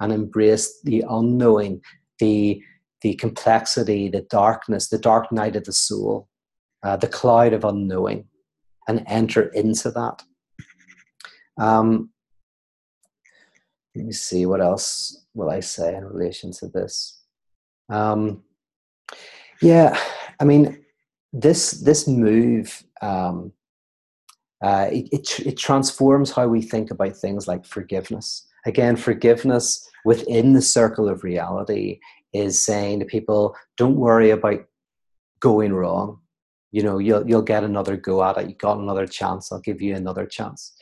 and 0.00 0.12
embrace 0.12 0.80
the 0.84 1.04
unknowing, 1.08 1.80
the, 2.18 2.62
the 3.02 3.14
complexity, 3.14 4.08
the 4.08 4.22
darkness, 4.30 4.88
the 4.88 4.98
dark 4.98 5.30
night 5.32 5.56
of 5.56 5.64
the 5.64 5.72
soul 5.72 6.28
uh, 6.82 6.96
the 6.96 7.08
cloud 7.08 7.52
of 7.52 7.64
unknowing, 7.64 8.26
and 8.88 9.04
enter 9.06 9.48
into 9.48 9.90
that. 9.90 10.22
Um, 11.58 12.10
let 13.94 14.06
me 14.06 14.12
see 14.12 14.46
what 14.46 14.60
else 14.60 15.26
will 15.34 15.50
I 15.50 15.60
say 15.60 15.94
in 15.94 16.04
relation 16.04 16.50
to 16.52 16.68
this. 16.68 17.20
Um, 17.88 18.42
yeah, 19.62 19.98
I 20.40 20.44
mean, 20.44 20.84
this 21.32 21.72
this 21.72 22.06
move 22.06 22.82
um, 23.00 23.52
uh, 24.62 24.88
it, 24.92 25.08
it, 25.12 25.40
it 25.40 25.56
transforms 25.56 26.30
how 26.30 26.46
we 26.46 26.62
think 26.62 26.90
about 26.90 27.16
things 27.16 27.48
like 27.48 27.64
forgiveness. 27.64 28.46
Again, 28.64 28.96
forgiveness 28.96 29.88
within 30.04 30.52
the 30.52 30.62
circle 30.62 31.08
of 31.08 31.24
reality 31.24 31.98
is 32.32 32.64
saying 32.64 33.00
to 33.00 33.04
people, 33.04 33.56
"Don't 33.76 33.96
worry 33.96 34.30
about 34.30 34.60
going 35.42 35.72
wrong. 35.72 36.20
You 36.70 36.82
know 36.82 36.98
you'll 36.98 37.28
you'll 37.28 37.42
get 37.42 37.64
another 37.64 37.96
go 37.96 38.24
at 38.24 38.38
it. 38.38 38.48
You 38.48 38.54
got 38.54 38.78
another 38.78 39.06
chance. 39.06 39.52
I'll 39.52 39.60
give 39.60 39.82
you 39.82 39.94
another 39.94 40.26
chance. 40.26 40.72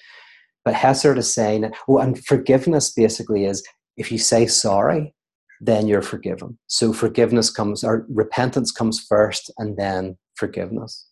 But 0.64 0.74
hessert 0.74 1.18
is 1.18 1.32
saying 1.32 1.72
oh 1.88 1.98
and 1.98 2.22
forgiveness 2.24 2.92
basically 2.92 3.46
is 3.46 3.66
if 3.96 4.12
you 4.12 4.18
say 4.18 4.46
sorry 4.46 5.14
then 5.60 5.86
you're 5.86 6.02
forgiven 6.02 6.58
so 6.66 6.92
forgiveness 6.92 7.50
comes 7.50 7.84
or 7.84 8.06
repentance 8.08 8.72
comes 8.72 8.98
first 9.00 9.50
and 9.58 9.76
then 9.76 10.16
forgiveness 10.36 11.06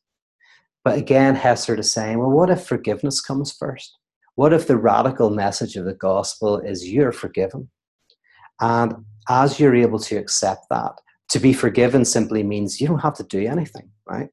But 0.84 0.96
again, 0.96 1.34
Hessert 1.34 1.80
is 1.80 1.92
saying, 1.92 2.18
well, 2.18 2.30
what 2.30 2.50
if 2.50 2.66
forgiveness 2.66 3.20
comes 3.20 3.52
first? 3.52 3.98
What 4.37 4.52
if 4.52 4.66
the 4.66 4.78
radical 4.78 5.30
message 5.30 5.76
of 5.76 5.84
the 5.84 5.94
gospel 5.94 6.58
is 6.58 6.88
you're 6.88 7.12
forgiven? 7.12 7.70
And 8.61 8.94
as 9.28 9.61
you're 9.61 9.74
able 9.74 9.98
to 9.98 10.16
accept 10.16 10.66
that, 10.70 10.92
to 11.30 11.38
be 11.40 11.52
forgiven 11.52 12.04
simply 12.04 12.42
means 12.42 12.80
you 12.80 12.87
don't 12.88 13.00
have 13.00 13.16
to 13.16 13.24
do 13.24 13.46
anything, 13.46 13.90
right? 14.08 14.30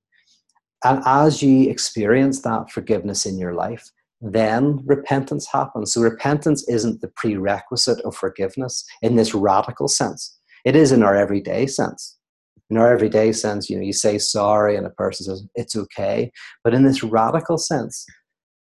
And 0.83 1.01
as 1.05 1.41
you 1.41 1.69
experience 1.69 2.41
that 2.43 2.71
forgiveness 2.71 3.25
in 3.25 3.37
your 3.37 3.53
life, 3.53 3.89
then 4.33 4.81
repentance 4.85 5.47
happens. 5.51 5.93
So 5.93 6.01
repentance 6.01 6.67
isn't 6.67 7.01
the 7.01 7.09
prerequisite 7.09 7.99
of 8.01 8.15
forgiveness 8.15 8.83
in 9.03 9.15
this 9.15 9.35
radical 9.35 9.87
sense. 9.87 10.35
It 10.65 10.75
is 10.75 10.91
in 10.91 11.03
our 11.03 11.15
everyday 11.15 11.67
sense. 11.67 12.17
In 12.71 12.77
our 12.77 12.91
everyday 12.91 13.31
sense, 13.31 13.69
you 13.69 13.77
know, 13.77 13.83
you 13.83 13.93
say 13.93 14.17
sorry 14.17 14.75
and 14.75 14.87
a 14.87 14.89
person 14.89 15.25
says 15.27 15.45
it's 15.53 15.75
okay. 15.75 16.31
But 16.63 16.73
in 16.73 16.83
this 16.83 17.03
radical 17.03 17.59
sense, 17.59 18.03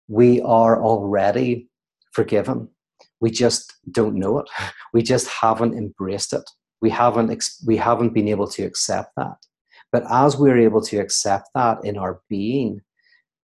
we 0.06 0.42
are 0.42 0.82
already 0.82 1.66
forgiven. 2.12 2.68
We 3.20 3.30
just 3.30 3.74
don't 3.90 4.16
know 4.16 4.40
it. 4.40 4.48
We 4.92 5.02
just 5.02 5.28
haven't 5.28 5.74
embraced 5.74 6.34
it. 6.34 6.48
We 6.82 6.90
haven't 6.90 7.44
we 7.66 7.76
haven't 7.78 8.14
been 8.14 8.28
able 8.28 8.48
to 8.48 8.62
accept 8.64 9.12
that. 9.16 9.38
But 9.90 10.04
as 10.10 10.36
we're 10.36 10.58
able 10.58 10.82
to 10.82 10.98
accept 10.98 11.48
that 11.54 11.78
in 11.84 11.96
our 11.96 12.20
being, 12.28 12.82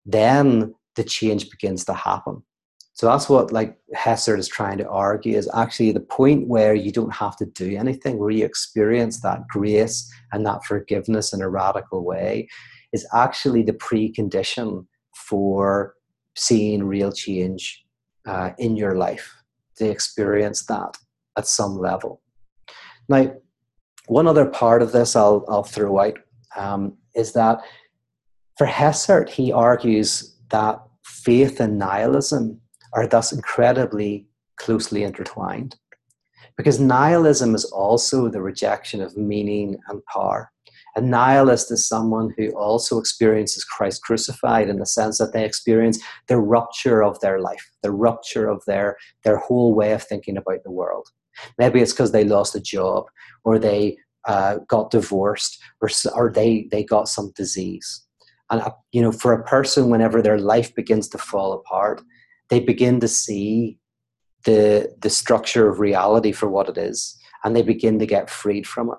then 0.06 0.76
the 0.96 1.04
change 1.04 1.50
begins 1.50 1.86
to 1.86 1.94
happen. 1.94 2.44
So 2.94 3.08
that's 3.08 3.28
what 3.28 3.52
like 3.52 3.78
Hessert 3.94 4.38
is 4.38 4.48
trying 4.48 4.78
to 4.78 4.88
argue 4.88 5.36
is 5.36 5.50
actually 5.56 5.92
the 5.92 6.00
point 6.00 6.48
where 6.48 6.76
you 6.76 6.92
don't 6.92 7.14
have 7.14 7.36
to 7.38 7.46
do 7.46 7.76
anything, 7.76 8.20
where 8.20 8.30
you 8.30 8.46
experience 8.46 9.22
that 9.22 9.48
grace 9.48 10.12
and 10.32 10.46
that 10.46 10.64
forgiveness 10.64 11.34
in 11.34 11.42
a 11.42 11.50
radical 11.50 12.06
way, 12.06 12.48
is 12.92 13.08
actually 13.14 13.64
the 13.64 13.74
precondition 13.74 14.86
for 15.16 15.96
seeing 16.36 16.84
real 16.84 17.12
change 17.12 17.84
uh, 18.28 18.52
in 18.60 18.76
your 18.76 18.96
life. 18.96 19.34
To 19.78 19.90
experience 19.90 20.68
that 20.68 20.96
at 21.36 21.48
some 21.48 21.76
level. 21.80 22.22
Now, 23.10 23.34
one 24.06 24.28
other 24.28 24.46
part 24.46 24.84
of 24.84 24.92
this 24.92 25.16
I'll, 25.16 25.44
I'll 25.50 25.64
throw 25.64 26.00
out 26.00 26.20
um, 26.56 26.96
is 27.16 27.34
that 27.34 27.62
for 28.56 28.68
Hessert, 28.68 29.32
he 29.32 29.52
argues 29.52 30.33
that 30.54 30.80
faith 31.04 31.60
and 31.60 31.78
nihilism 31.78 32.62
are 32.94 33.08
thus 33.08 33.34
incredibly 33.34 34.28
closely 34.58 35.04
intertwined. 35.04 35.76
Because 36.56 36.80
nihilism 36.80 37.56
is 37.56 37.66
also 37.66 38.30
the 38.30 38.42
rejection 38.42 39.02
of 39.02 39.18
meaning 39.18 39.76
and 39.90 40.06
power. 40.06 40.52
A 40.96 41.02
nihilist 41.02 41.72
is 41.72 41.88
someone 41.88 42.32
who 42.38 42.52
also 42.52 43.00
experiences 43.00 43.64
Christ 43.64 44.04
crucified 44.04 44.70
in 44.70 44.78
the 44.78 44.86
sense 44.86 45.18
that 45.18 45.34
they 45.34 45.44
experience 45.44 46.00
the 46.28 46.38
rupture 46.38 47.04
of 47.04 47.20
their 47.20 47.40
life, 47.40 47.68
the 47.82 47.92
rupture 47.92 48.48
of 48.48 48.64
their, 48.68 48.98
their 49.24 49.38
whole 49.38 49.74
way 49.74 49.94
of 49.94 50.04
thinking 50.04 50.38
about 50.38 50.64
the 50.64 50.72
world. 50.72 51.08
Maybe 51.58 51.82
it's 51.82 51.94
because 51.94 52.12
they 52.12 52.24
lost 52.24 52.54
a 52.54 52.62
job 52.62 53.06
or 53.44 53.58
they 53.58 53.98
uh, 54.28 54.58
got 54.68 54.92
divorced 54.92 55.60
or, 55.82 55.90
or 56.14 56.32
they, 56.32 56.68
they 56.70 56.84
got 56.84 57.08
some 57.10 57.32
disease. 57.36 58.03
And, 58.54 58.72
you 58.92 59.02
know, 59.02 59.12
for 59.12 59.34
a 59.34 59.44
person, 59.44 59.90
whenever 59.90 60.22
their 60.22 60.38
life 60.38 60.76
begins 60.76 61.08
to 61.10 61.18
fall 61.18 61.54
apart, 61.54 62.02
they 62.50 62.60
begin 62.60 63.00
to 63.00 63.08
see 63.08 63.80
the, 64.46 64.96
the 65.00 65.10
structure 65.10 65.68
of 65.68 65.80
reality 65.80 66.32
for 66.32 66.48
what 66.48 66.70
it 66.70 66.78
is 66.78 67.18
and 67.44 67.56
they 67.56 67.62
begin 67.64 67.98
to 68.00 68.06
get 68.06 68.30
freed 68.30 68.68
from 68.68 68.90
it. 68.90 68.98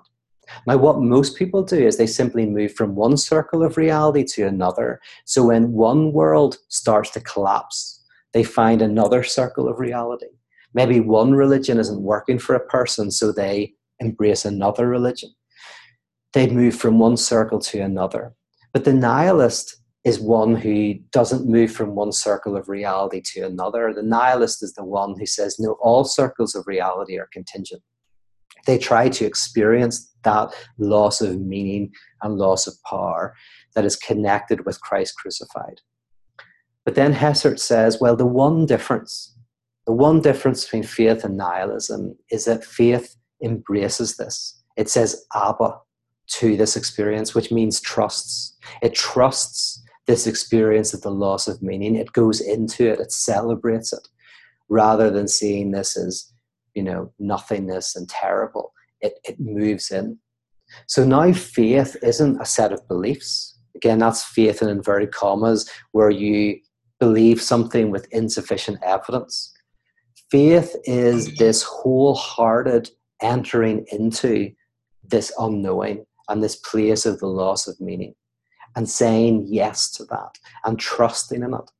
Now, 0.67 0.77
what 0.77 0.99
most 0.99 1.37
people 1.37 1.63
do 1.63 1.77
is 1.77 1.97
they 1.97 2.05
simply 2.05 2.45
move 2.45 2.73
from 2.73 2.95
one 2.95 3.17
circle 3.17 3.63
of 3.63 3.77
reality 3.77 4.23
to 4.33 4.45
another. 4.45 5.01
So 5.25 5.45
when 5.45 5.71
one 5.71 6.11
world 6.11 6.57
starts 6.67 7.09
to 7.11 7.21
collapse, 7.21 8.03
they 8.33 8.43
find 8.43 8.81
another 8.81 9.23
circle 9.23 9.67
of 9.67 9.79
reality. 9.79 10.27
Maybe 10.73 10.99
one 10.99 11.33
religion 11.33 11.79
isn't 11.79 12.01
working 12.01 12.37
for 12.37 12.53
a 12.53 12.65
person, 12.67 13.09
so 13.09 13.31
they 13.31 13.73
embrace 13.99 14.45
another 14.45 14.87
religion. 14.87 15.31
They 16.33 16.47
move 16.47 16.75
from 16.75 16.99
one 16.99 17.17
circle 17.17 17.59
to 17.59 17.79
another. 17.79 18.33
But 18.75 18.83
the 18.83 18.91
nihilist 18.91 19.77
is 20.03 20.19
one 20.19 20.53
who 20.53 20.95
doesn't 21.11 21.47
move 21.47 21.71
from 21.71 21.95
one 21.95 22.11
circle 22.11 22.57
of 22.57 22.67
reality 22.67 23.21
to 23.27 23.45
another. 23.45 23.93
The 23.93 24.03
nihilist 24.03 24.61
is 24.61 24.73
the 24.73 24.83
one 24.83 25.17
who 25.17 25.25
says, 25.25 25.55
no, 25.57 25.77
all 25.79 26.03
circles 26.03 26.55
of 26.55 26.67
reality 26.67 27.17
are 27.17 27.29
contingent. 27.31 27.81
They 28.65 28.77
try 28.77 29.07
to 29.07 29.25
experience 29.25 30.13
that 30.23 30.53
loss 30.77 31.21
of 31.21 31.39
meaning 31.39 31.93
and 32.21 32.35
loss 32.35 32.67
of 32.67 32.73
power 32.83 33.33
that 33.75 33.85
is 33.85 33.95
connected 33.95 34.65
with 34.65 34.81
Christ 34.81 35.15
crucified. 35.15 35.79
But 36.83 36.95
then 36.95 37.13
Hessert 37.13 37.61
says, 37.61 38.01
well, 38.01 38.17
the 38.17 38.25
one 38.25 38.65
difference, 38.65 39.37
the 39.85 39.93
one 39.93 40.19
difference 40.19 40.65
between 40.65 40.83
faith 40.83 41.23
and 41.23 41.37
nihilism 41.37 42.17
is 42.29 42.43
that 42.43 42.65
faith 42.65 43.15
embraces 43.41 44.17
this. 44.17 44.61
It 44.75 44.89
says 44.89 45.25
Abba 45.33 45.79
to 46.27 46.57
this 46.57 46.75
experience, 46.75 47.35
which 47.35 47.51
means 47.51 47.81
trusts. 47.81 48.57
It 48.81 48.93
trusts 48.93 49.83
this 50.07 50.27
experience 50.27 50.93
of 50.93 51.01
the 51.01 51.11
loss 51.11 51.47
of 51.47 51.61
meaning. 51.61 51.95
It 51.95 52.13
goes 52.13 52.41
into 52.41 52.91
it, 52.91 52.99
it 52.99 53.11
celebrates 53.11 53.93
it, 53.93 54.07
rather 54.69 55.09
than 55.09 55.27
seeing 55.27 55.71
this 55.71 55.97
as, 55.97 56.31
you 56.73 56.83
know, 56.83 57.11
nothingness 57.19 57.95
and 57.95 58.07
terrible. 58.09 58.73
It, 59.01 59.19
it 59.23 59.39
moves 59.39 59.91
in. 59.91 60.17
So 60.87 61.05
now 61.05 61.31
faith 61.33 61.95
isn't 62.01 62.41
a 62.41 62.45
set 62.45 62.71
of 62.71 62.87
beliefs. 62.87 63.57
Again, 63.75 63.99
that's 63.99 64.23
faith 64.23 64.61
in 64.61 64.69
inverted 64.69 65.11
commas, 65.11 65.69
where 65.91 66.09
you 66.09 66.59
believe 66.99 67.41
something 67.41 67.91
with 67.91 68.07
insufficient 68.11 68.79
evidence. 68.83 69.51
Faith 70.31 70.75
is 70.85 71.35
this 71.35 71.61
wholehearted 71.61 72.89
entering 73.21 73.85
into 73.91 74.51
this 75.03 75.31
unknowing 75.37 76.05
and 76.29 76.43
this 76.43 76.55
place 76.55 77.05
of 77.05 77.19
the 77.19 77.27
loss 77.27 77.67
of 77.67 77.79
meaning 77.79 78.15
and 78.75 78.89
saying 78.89 79.45
yes 79.47 79.89
to 79.91 80.05
that 80.05 80.37
and 80.63 80.79
trusting 80.79 81.43
in 81.43 81.53
it. 81.53 81.71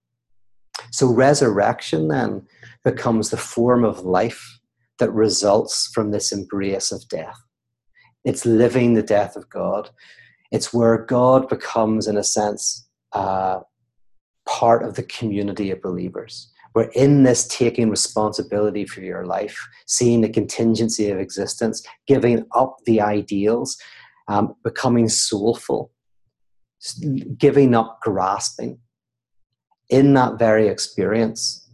So, 0.91 1.07
resurrection 1.07 2.07
then 2.07 2.45
becomes 2.83 3.29
the 3.29 3.37
form 3.37 3.83
of 3.83 4.01
life 4.01 4.59
that 4.99 5.11
results 5.11 5.87
from 5.93 6.11
this 6.11 6.31
embrace 6.31 6.91
of 6.91 7.07
death. 7.09 7.37
It's 8.23 8.45
living 8.45 8.93
the 8.93 9.03
death 9.03 9.35
of 9.35 9.49
God. 9.49 9.89
It's 10.51 10.73
where 10.73 10.97
God 10.97 11.49
becomes, 11.49 12.07
in 12.07 12.17
a 12.17 12.23
sense, 12.23 12.87
uh, 13.13 13.59
part 14.45 14.83
of 14.83 14.95
the 14.95 15.03
community 15.03 15.71
of 15.71 15.81
believers. 15.81 16.51
We're 16.73 16.91
in 16.93 17.23
this 17.23 17.47
taking 17.47 17.89
responsibility 17.89 18.85
for 18.85 19.01
your 19.01 19.25
life, 19.25 19.57
seeing 19.87 20.21
the 20.21 20.29
contingency 20.29 21.09
of 21.09 21.19
existence, 21.19 21.81
giving 22.05 22.45
up 22.53 22.77
the 22.85 22.99
ideals, 22.99 23.77
um, 24.27 24.55
becoming 24.63 25.09
soulful, 25.09 25.91
giving 27.37 27.75
up 27.75 27.99
grasping. 28.01 28.79
In 29.89 30.13
that 30.15 30.39
very 30.39 30.67
experience, 30.67 31.69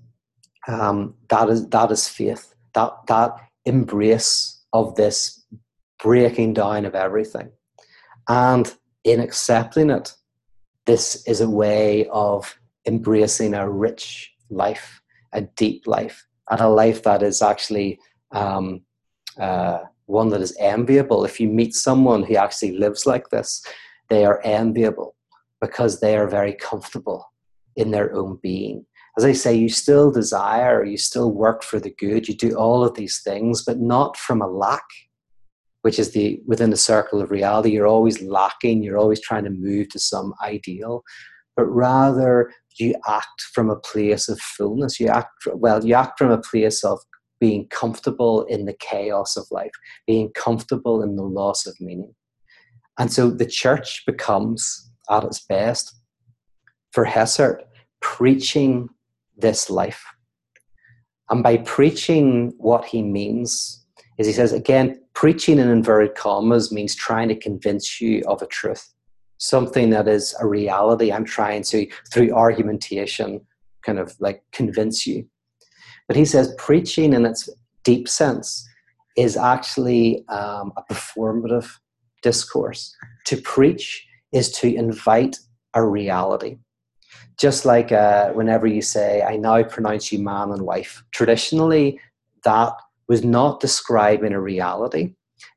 um, 0.68 1.16
that 1.30 1.50
is 1.50 1.68
that 1.70 1.92
is 1.92 2.08
faith. 2.08 2.54
That 2.74 2.92
that 3.08 3.32
embrace 3.66 4.62
of 4.74 4.96
this 4.96 5.46
breaking 6.04 6.56
down 6.56 6.86
of 6.86 6.94
everything, 6.94 7.52
and 8.28 8.74
in 9.06 9.22
accepting 9.22 9.90
it, 9.90 10.14
this 10.86 11.26
is 11.26 11.40
a 11.40 11.50
way 11.50 12.08
of 12.12 12.58
embracing 12.86 13.54
a 13.54 13.70
rich 13.70 14.34
life, 14.50 15.02
a 15.32 15.42
deep 15.42 15.88
life, 15.88 16.28
and 16.50 16.60
a 16.60 16.68
life 16.68 17.04
that 17.04 17.24
is 17.24 17.42
actually 17.42 18.00
um, 18.32 18.82
uh, 19.40 19.80
one 20.12 20.30
that 20.30 20.42
is 20.42 20.56
enviable. 20.60 21.26
If 21.26 21.40
you 21.40 21.48
meet 21.48 21.74
someone 21.74 22.24
who 22.24 22.36
actually 22.36 22.78
lives 22.78 23.06
like 23.06 23.30
this, 23.30 23.66
they 24.10 24.26
are 24.26 24.42
enviable 24.44 25.16
because 25.62 26.00
they 26.00 26.18
are 26.18 26.28
very 26.28 26.54
comfortable 26.54 27.32
in 27.76 27.92
their 27.92 28.14
own 28.14 28.40
being. 28.44 28.86
As 29.18 29.26
I 29.26 29.34
say, 29.34 29.56
you 29.56 29.70
still 29.70 30.12
desire, 30.12 30.84
you 30.84 30.98
still 30.98 31.32
work 31.32 31.64
for 31.64 31.80
the 31.80 31.94
good, 31.98 32.28
you 32.28 32.36
do 32.36 32.56
all 32.56 32.84
of 32.84 32.96
these 32.96 33.22
things, 33.24 33.64
but 33.64 33.80
not 33.80 34.18
from 34.18 34.42
a 34.42 34.48
lack, 34.48 34.84
which 35.82 36.00
is 36.00 36.12
the 36.12 36.42
within 36.46 36.70
the 36.70 36.78
circle 36.78 37.22
of 37.22 37.32
reality. 37.32 37.72
You're 37.72 37.88
always 37.88 38.22
lacking, 38.22 38.84
you're 38.84 38.98
always 38.98 39.22
trying 39.22 39.44
to 39.46 39.50
move 39.50 39.90
to 39.90 40.00
some 40.00 40.34
ideal, 40.44 41.04
but 41.58 41.66
rather 41.66 42.52
you 42.80 42.96
act 43.08 43.42
from 43.54 43.70
a 43.70 43.76
place 43.76 44.30
of 44.30 44.40
fullness. 44.40 45.00
You 45.00 45.08
act 45.08 45.32
well, 45.54 45.86
you 45.86 45.94
act 45.94 46.18
from 46.18 46.32
a 46.32 46.42
place 46.42 46.84
of 46.84 47.00
being 47.42 47.68
comfortable 47.68 48.44
in 48.44 48.66
the 48.66 48.78
chaos 48.80 49.36
of 49.36 49.46
life, 49.52 49.72
being 50.08 50.32
comfortable 50.34 51.04
in 51.04 51.18
the 51.18 51.24
loss 51.24 51.66
of 51.68 51.76
meaning. 51.82 52.16
And 52.98 53.12
so 53.12 53.30
the 53.30 53.46
church 53.46 54.04
becomes, 54.06 54.92
at 55.10 55.26
its 55.26 55.42
best, 55.42 55.94
for 56.94 57.04
Hessert, 57.04 57.64
preaching 58.00 58.88
this 59.36 59.70
life. 59.70 60.04
And 61.30 61.42
by 61.42 61.58
preaching, 61.58 62.54
what 62.58 62.86
he 62.86 63.02
means 63.02 63.86
is 64.18 64.28
he 64.28 64.34
says, 64.34 64.54
again, 64.54 65.02
preaching 65.14 65.58
in 65.58 65.70
inverted 65.70 66.16
commas 66.16 66.72
means 66.72 66.94
trying 66.94 67.30
to 67.30 67.36
convince 67.36 68.00
you 68.00 68.22
of 68.28 68.42
a 68.42 68.48
truth. 68.48 68.94
something 69.42 69.90
that 69.90 70.08
is 70.08 70.36
a 70.40 70.48
reality. 70.48 71.12
I'm 71.12 71.26
trying 71.26 71.64
to, 71.64 71.88
through 72.14 72.32
argumentation, 72.32 73.42
kind 73.84 73.98
of 73.98 74.16
like 74.20 74.44
convince 74.52 75.08
you. 75.08 75.28
But 76.12 76.18
he 76.18 76.26
says 76.26 76.54
preaching 76.58 77.14
in 77.14 77.26
its 77.26 77.48
deep 77.86 78.10
sense 78.10 78.68
is 79.16 79.38
actually 79.38 80.28
um, 80.28 80.74
a 80.76 80.84
performative 80.92 81.72
discourse. 82.22 82.94
To 83.28 83.38
preach 83.38 84.06
is 84.34 84.52
to 84.60 84.76
invite 84.76 85.38
a 85.74 85.88
reality. 85.88 86.58
Just 87.40 87.64
like 87.64 87.94
uh, 87.94 88.32
whenever 88.32 88.68
you 88.68 88.82
say, 88.82 89.22
I 89.22 89.38
now 89.38 89.64
pronounce 89.64 90.12
you 90.12 90.20
man 90.20 90.52
and 90.52 90.64
wife, 90.64 91.02
traditionally 91.14 91.98
that 92.44 92.74
was 93.08 93.24
not 93.24 93.62
describing 93.62 94.34
a 94.34 94.42
reality, 94.42 95.14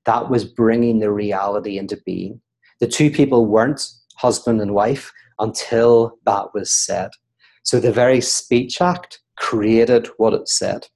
that 0.06 0.30
was 0.30 0.44
bringing 0.44 1.00
the 1.00 1.10
reality 1.10 1.78
into 1.78 2.00
being. 2.06 2.40
The 2.78 2.86
two 2.86 3.10
people 3.10 3.46
weren't 3.46 3.90
husband 4.18 4.60
and 4.60 4.72
wife 4.72 5.12
until 5.40 6.16
that 6.26 6.54
was 6.54 6.70
said. 6.70 7.10
So 7.64 7.80
the 7.80 7.90
very 7.90 8.20
speech 8.20 8.80
act 8.80 9.18
created 9.36 10.08
what 10.16 10.34
it 10.34 10.48
said. 10.48 10.86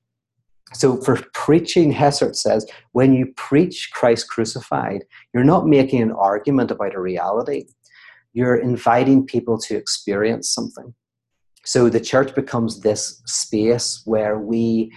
So 0.74 1.01
for 1.01 1.22
preaching, 1.33 1.92
Hessert 1.92 2.37
says, 2.37 2.66
when 2.92 3.14
you 3.14 3.33
preach 3.37 3.90
Christ 3.92 4.29
crucified, 4.29 5.05
you're 5.33 5.44
not 5.44 5.66
making 5.66 6.03
an 6.03 6.12
argument 6.12 6.70
about 6.70 6.94
a 6.94 7.01
reality. 7.01 7.64
You're 8.35 8.57
inviting 8.57 9.24
people 9.24 9.59
to 9.61 9.77
experience 9.77 10.51
something. 10.51 10.94
So 11.64 11.88
the 11.88 12.01
church 12.01 12.35
becomes 12.35 12.81
this 12.81 13.22
space 13.27 14.03
where 14.05 14.38
we, 14.38 14.92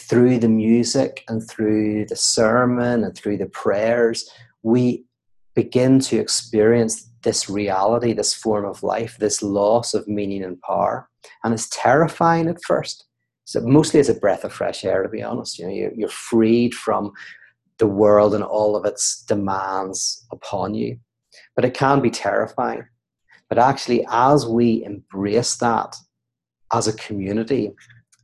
through 0.00 0.38
the 0.38 0.48
music 0.48 1.24
and 1.28 1.46
through 1.48 2.06
the 2.06 2.16
sermon 2.16 3.04
and 3.04 3.16
through 3.16 3.38
the 3.38 3.46
prayers, 3.46 4.28
we 4.62 5.06
begin 5.54 6.00
to 6.00 6.18
experience 6.18 7.10
this 7.22 7.48
reality, 7.48 8.12
this 8.12 8.34
form 8.34 8.64
of 8.64 8.82
life, 8.82 9.16
this 9.18 9.42
loss 9.42 9.94
of 9.94 10.06
meaning 10.06 10.44
and 10.44 10.60
power. 10.62 11.08
And 11.44 11.52
it's 11.54 11.68
terrifying 11.70 12.48
at 12.48 12.62
first. 12.64 13.04
So 13.44 13.60
mostly 13.60 14.00
as 14.00 14.08
a 14.08 14.14
breath 14.14 14.44
of 14.44 14.52
fresh 14.52 14.84
air, 14.84 15.02
to 15.02 15.08
be 15.08 15.22
honest. 15.22 15.58
You 15.58 15.66
know, 15.66 15.72
you're, 15.72 15.94
you're 15.94 16.08
freed 16.08 16.74
from 16.74 17.12
the 17.78 17.86
world 17.86 18.34
and 18.34 18.44
all 18.44 18.76
of 18.76 18.84
its 18.84 19.22
demands 19.24 20.26
upon 20.32 20.74
you. 20.74 20.98
But 21.54 21.64
it 21.64 21.74
can 21.74 22.00
be 22.00 22.10
terrifying. 22.10 22.84
But 23.48 23.58
actually, 23.58 24.06
as 24.10 24.46
we 24.46 24.84
embrace 24.84 25.56
that 25.56 25.94
as 26.72 26.88
a 26.88 26.96
community, 26.96 27.72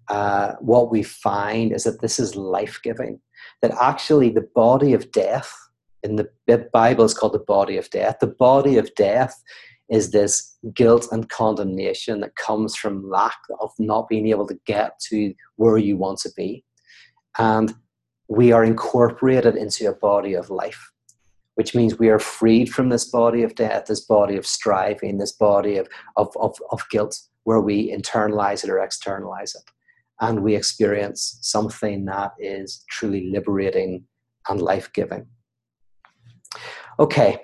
uh, 0.09 0.55
what 0.61 0.91
we 0.91 1.03
find 1.03 1.73
is 1.73 1.85
that 1.85 2.01
this 2.01 2.19
is 2.19 2.35
life 2.35 2.81
giving. 2.83 3.21
That 3.61 3.73
actually, 3.81 4.31
the 4.31 4.49
body 4.55 4.93
of 4.93 5.13
death 5.13 5.55
in 6.03 6.17
the 6.17 6.69
Bible 6.73 7.05
is 7.05 7.15
called 7.15 7.35
the 7.35 7.39
body 7.41 7.77
of 7.77 7.91
death. 7.91 8.17
The 8.21 8.27
body 8.27 8.77
of 8.77 8.95
death 8.95 9.43
is 9.89 10.11
this 10.11 10.57
guilt 10.75 11.09
and 11.13 11.29
condemnation 11.29 12.21
that 12.21 12.37
comes 12.37 12.75
from 12.75 13.09
lack 13.09 13.37
of 13.61 13.71
not 13.79 14.09
being 14.09 14.29
able 14.29 14.47
to 14.47 14.59
get 14.67 14.99
to 15.09 15.35
where 15.57 15.77
you 15.77 15.97
want 15.97 16.19
to 16.21 16.31
be. 16.37 16.65
And 17.39 17.75
we 18.29 18.53
are 18.53 18.65
incorporated 18.65 19.57
into 19.57 19.89
a 19.89 19.95
body 19.95 20.35
of 20.35 20.51
life, 20.51 20.91
which 21.55 21.75
means 21.75 21.99
we 21.99 22.09
are 22.09 22.19
freed 22.19 22.73
from 22.73 22.89
this 22.89 23.05
body 23.05 23.43
of 23.43 23.55
death, 23.55 23.87
this 23.87 24.01
body 24.01 24.37
of 24.37 24.47
striving, 24.47 25.19
this 25.19 25.33
body 25.33 25.77
of, 25.77 25.89
of, 26.17 26.35
of, 26.37 26.57
of 26.71 26.83
guilt, 26.91 27.19
where 27.45 27.61
we 27.61 27.93
internalize 27.93 28.65
it 28.65 28.71
or 28.71 28.79
externalize 28.79 29.55
it. 29.55 29.71
And 30.21 30.43
we 30.43 30.55
experience 30.55 31.39
something 31.43 32.05
that 32.07 32.33
is 32.39 32.85
truly 32.89 33.31
liberating 33.31 34.05
and 34.49 34.63
life 34.63 34.91
giving. 34.93 35.27
Okay, 36.99 37.39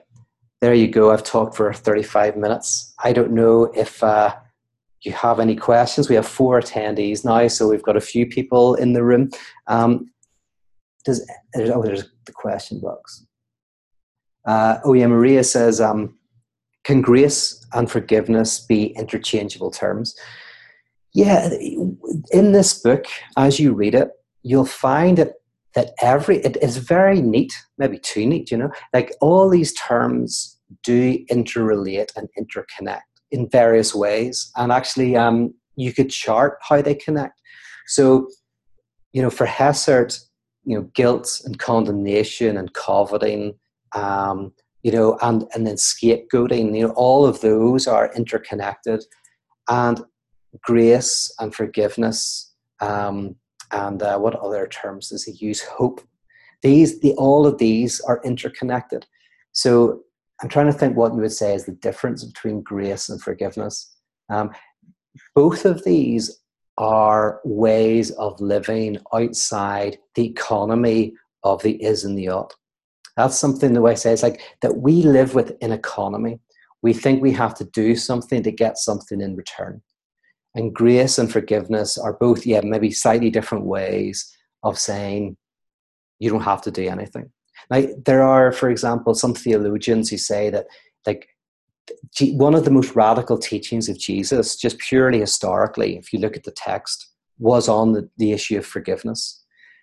there 0.61 0.75
you 0.75 0.89
go. 0.89 1.11
I've 1.11 1.25
talked 1.25 1.57
for 1.57 1.73
35 1.73 2.37
minutes. 2.37 2.95
I 3.03 3.13
don't 3.13 3.33
know 3.33 3.65
if 3.75 4.03
uh, 4.03 4.35
you 5.03 5.13
have 5.13 5.41
any 5.41 5.57
questions. 5.57 6.09
We 6.09 6.17
have 6.17 6.27
four 6.27 6.61
attendees 6.61 7.25
now, 7.25 7.47
so 7.49 7.69
we've 7.69 7.83
got 7.83 7.97
a 7.97 8.01
few 8.01 8.27
people 8.27 8.75
in 8.75 8.93
the 8.93 9.03
room. 9.03 9.31
Um, 9.67 10.11
does 11.05 11.27
there's, 11.55 11.71
oh, 11.71 11.83
there's 11.83 12.11
the 12.27 12.33
question 12.33 12.81
box. 12.81 13.25
Uh, 14.45 14.79
oh 14.85 14.95
yeah, 14.95 15.07
Maria 15.07 15.45
says, 15.45 15.81
um, 15.81 16.17
can 16.85 17.03
grace 17.03 17.65
and 17.73 17.91
forgiveness 17.91 18.61
be 18.61 18.87
interchangeable 18.97 19.71
terms? 19.71 20.17
Yeah, 21.15 21.51
in 22.33 22.53
this 22.53 22.81
book, 22.81 23.07
as 23.37 23.59
you 23.61 23.73
read 23.73 23.95
it, 23.95 24.11
you'll 24.43 24.65
find 24.65 25.19
that 25.19 25.35
that 25.75 25.93
every 26.03 26.39
it 26.39 26.57
is 26.63 26.79
very 26.79 27.21
neat, 27.21 27.53
maybe 27.77 27.99
too 27.99 28.27
neat, 28.27 28.51
you 28.51 28.57
know, 28.57 28.71
like 28.93 29.13
all 29.21 29.49
these 29.49 29.73
terms 29.75 30.59
do 30.83 31.19
interrelate 31.31 32.11
and 32.17 32.29
interconnect 32.39 33.01
in 33.31 33.49
various 33.51 33.95
ways, 33.95 34.51
and 34.57 34.73
actually, 34.73 35.17
um, 35.17 35.55
you 35.77 35.93
could 35.93 36.11
chart 36.11 36.59
how 36.69 36.83
they 36.83 36.95
connect. 36.95 37.41
So, 37.87 38.29
you 39.13 39.23
know, 39.23 39.31
for 39.31 39.47
Hessert, 39.47 40.19
you 40.65 40.77
know, 40.77 40.83
guilt 40.95 41.41
and 41.45 41.59
condemnation 41.59 42.57
and 42.57 42.73
coveting, 42.75 43.55
um, 43.95 44.53
you 44.83 44.93
know, 44.93 45.19
and 45.23 45.45
and 45.55 45.67
then 45.67 45.77
scapegoating, 45.77 46.77
you 46.77 46.89
know, 46.89 46.95
all 46.95 47.27
of 47.27 47.41
those 47.41 47.87
are 47.87 48.13
interconnected, 48.15 49.05
and 49.69 50.03
grace 50.63 51.33
and 51.39 51.55
forgiveness. 51.55 52.53
Um, 52.81 53.37
and 53.71 54.03
uh, 54.03 54.19
what 54.19 54.37
other 54.37 54.67
terms 54.67 55.11
does 55.11 55.25
he 55.25 55.33
use? 55.33 55.63
Hope. 55.63 56.01
These, 56.63 57.01
the, 57.01 57.13
all 57.13 57.47
of 57.47 57.59
these 57.59 58.01
are 58.01 58.21
interconnected. 58.25 59.07
So 59.53 60.03
I'm 60.43 60.49
trying 60.49 60.67
to 60.67 60.73
think 60.73 60.97
what 60.97 61.15
you 61.15 61.21
would 61.21 61.33
say 61.33 61.55
is 61.55 61.65
the 61.65 61.73
difference 61.73 62.25
between 62.25 62.63
grace 62.63 63.09
and 63.09 63.21
forgiveness. 63.21 63.95
Um, 64.29 64.51
both 65.35 65.65
of 65.65 65.85
these 65.85 66.41
are 66.79 67.41
ways 67.45 68.13
of 68.13 68.41
living 68.41 68.99
outside 69.13 69.99
the 70.15 70.27
economy 70.27 71.13
of 71.43 71.63
the 71.63 71.83
is 71.83 72.05
and 72.05 72.17
the 72.17 72.29
ought. 72.29 72.55
That's 73.17 73.37
something 73.37 73.73
the 73.73 73.81
way 73.81 73.93
I 73.93 73.95
say 73.95 74.13
it's 74.13 74.23
like 74.23 74.41
that 74.63 74.77
we 74.77 75.03
live 75.03 75.35
with 75.35 75.57
an 75.61 75.73
economy. 75.73 76.39
We 76.83 76.93
think 76.93 77.21
we 77.21 77.33
have 77.33 77.57
to 77.57 77.65
do 77.65 77.97
something 77.97 78.45
to 78.45 78.53
get 78.53 78.79
something 78.79 79.21
in 79.21 79.35
return. 79.35 79.83
And 80.59 80.75
grace 80.75 81.19
and 81.19 81.31
forgiveness 81.31 81.97
are 81.97 82.15
both, 82.15 82.45
yeah, 82.45 82.63
maybe 82.65 82.91
slightly 82.91 83.31
different 83.31 83.65
ways 83.65 84.37
of 84.65 84.77
saying 84.77 85.37
you 86.19 86.31
don't 86.31 86.41
have 86.43 86.63
to 86.63 86.73
do 86.73 86.89
anything. 86.89 87.31
Like 87.71 87.91
there 88.07 88.25
are, 88.25 88.51
for 88.51 88.69
example, 88.69 89.15
some 89.15 89.35
theologians 89.35 90.11
who 90.11 90.19
say 90.19 90.51
that 90.51 90.67
like 91.07 91.29
one 92.33 92.57
of 92.57 92.65
the 92.65 92.73
most 92.73 92.97
radical 92.97 93.39
teachings 93.39 93.89
of 93.89 94.01
Jesus, 94.01 94.57
just 94.57 94.79
purely 94.79 95.21
historically, 95.21 95.97
if 95.97 96.13
you 96.13 96.19
look 96.19 96.37
at 96.37 96.43
the 96.43 96.51
text, 96.51 97.09
was 97.39 97.69
on 97.69 97.93
the, 97.93 98.11
the 98.19 98.33
issue 98.33 98.59
of 98.59 98.67
forgiveness. 98.67 99.41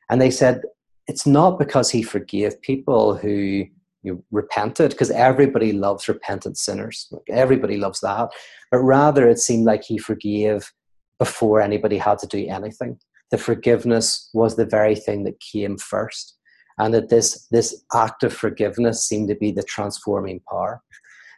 And 0.10 0.20
they 0.20 0.30
said 0.30 0.62
it's 1.08 1.26
not 1.26 1.58
because 1.58 1.90
he 1.90 2.04
forgave 2.04 2.62
people 2.62 3.16
who 3.16 3.64
you 4.06 4.24
repented 4.32 4.92
because 4.92 5.12
everybody 5.12 5.74
loves 5.74 6.08
repentant 6.08 6.58
sinners. 6.58 7.12
Everybody 7.30 7.78
loves 7.78 8.00
that. 8.02 8.30
But 8.72 8.80
rather, 8.80 9.28
it 9.28 9.40
seemed 9.40 9.66
like 9.66 9.84
he 9.84 9.98
forgave 9.98 10.72
before 11.20 11.62
anybody 11.62 11.98
had 11.98 12.20
to 12.20 12.28
do 12.28 12.48
anything. 12.48 13.00
The 13.32 13.38
forgiveness 13.38 14.30
was 14.34 14.56
the 14.56 14.66
very 14.66 14.96
thing 14.96 15.24
that 15.24 15.40
came 15.40 15.78
first. 15.78 16.38
And 16.78 16.94
that 16.94 17.10
this, 17.10 17.48
this 17.52 17.84
act 17.94 18.24
of 18.24 18.34
forgiveness 18.34 19.08
seemed 19.08 19.30
to 19.30 19.36
be 19.36 19.52
the 19.52 19.64
transforming 19.64 20.42
power. 20.50 20.82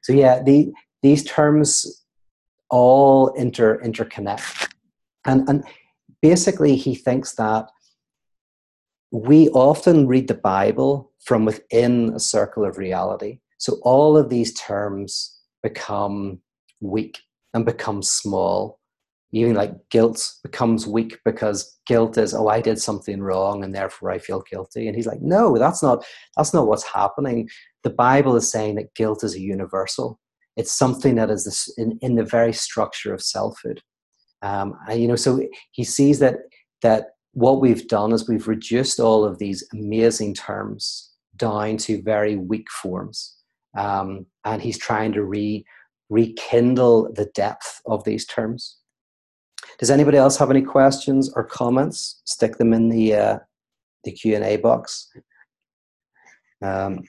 So, 0.04 0.14
yeah, 0.14 0.42
the, 0.42 0.72
these 1.04 1.24
terms 1.24 2.04
all 2.70 3.28
inter, 3.34 3.80
interconnect. 3.82 4.70
And, 5.26 5.48
and 5.48 5.64
basically, 6.22 6.76
he 6.76 6.96
thinks 6.96 7.36
that 7.36 7.70
we 9.12 9.50
often 9.50 10.08
read 10.08 10.28
the 10.28 10.34
Bible 10.34 11.12
from 11.24 11.46
within 11.46 12.14
a 12.14 12.20
circle 12.20 12.66
of 12.66 12.78
reality. 12.78 13.40
So 13.58 13.80
all 13.84 14.18
of 14.18 14.30
these 14.30 14.54
terms 14.54 15.40
become 15.64 16.42
weak 16.82 17.20
and 17.54 17.66
become 17.66 18.02
small. 18.02 18.80
Even 19.34 19.56
like 19.56 19.74
guilt 19.90 20.34
becomes 20.42 20.88
weak 20.88 21.20
because 21.26 21.78
guilt 21.86 22.18
is, 22.18 22.34
oh, 22.34 22.48
I 22.48 22.62
did 22.62 22.80
something 22.80 23.22
wrong 23.22 23.64
and 23.64 23.76
therefore 23.76 24.10
I 24.12 24.20
feel 24.20 24.44
guilty. 24.50 24.88
And 24.88 24.96
he's 24.96 25.08
like, 25.08 25.22
no, 25.22 25.58
that's 25.58 25.84
not 25.84 26.06
that's 26.38 26.54
not 26.54 26.68
what's 26.68 26.84
happening. 26.84 27.50
The 27.84 27.90
Bible 27.90 28.36
is 28.38 28.50
saying 28.50 28.76
that 28.76 28.94
guilt 28.96 29.24
is 29.24 29.36
a 29.36 29.42
universal. 29.42 30.20
It's 30.56 30.74
something 30.74 31.16
that 31.16 31.30
is 31.30 31.44
this, 31.44 31.72
in, 31.78 32.00
in 32.02 32.16
the 32.16 32.24
very 32.24 32.54
structure 32.54 33.14
of 33.14 33.22
selfhood. 33.22 33.82
Um, 34.42 34.76
and, 34.90 35.02
you 35.02 35.08
know, 35.08 35.16
so 35.16 35.42
he 35.72 35.84
sees 35.84 36.20
that 36.20 36.36
that 36.82 37.17
what 37.38 37.62
we've 37.62 37.88
done 37.88 38.14
is 38.14 38.28
we've 38.28 38.48
reduced 38.48 39.00
all 39.00 39.24
of 39.24 39.38
these 39.38 39.64
amazing 39.72 40.34
terms 40.34 41.12
down 41.36 41.78
to 41.78 42.02
very 42.02 42.36
weak 42.36 42.68
forms. 42.72 43.36
Um, 43.78 44.26
and 44.44 44.60
he's 44.60 44.80
trying 44.80 45.12
to 45.14 45.24
re, 45.24 45.64
rekindle 46.10 47.14
the 47.14 47.30
depth 47.36 47.80
of 47.86 48.04
these 48.06 48.26
terms. 48.26 48.78
Does 49.78 49.92
anybody 49.92 50.18
else 50.18 50.36
have 50.38 50.50
any 50.50 50.64
questions 50.64 51.32
or 51.36 51.44
comments? 51.44 52.24
Stick 52.26 52.58
them 52.58 52.74
in 52.74 52.90
the, 52.90 53.14
uh, 53.14 53.40
the 54.04 54.14
Q&A 54.14 54.58
box. 54.58 55.08
Um, 56.64 57.04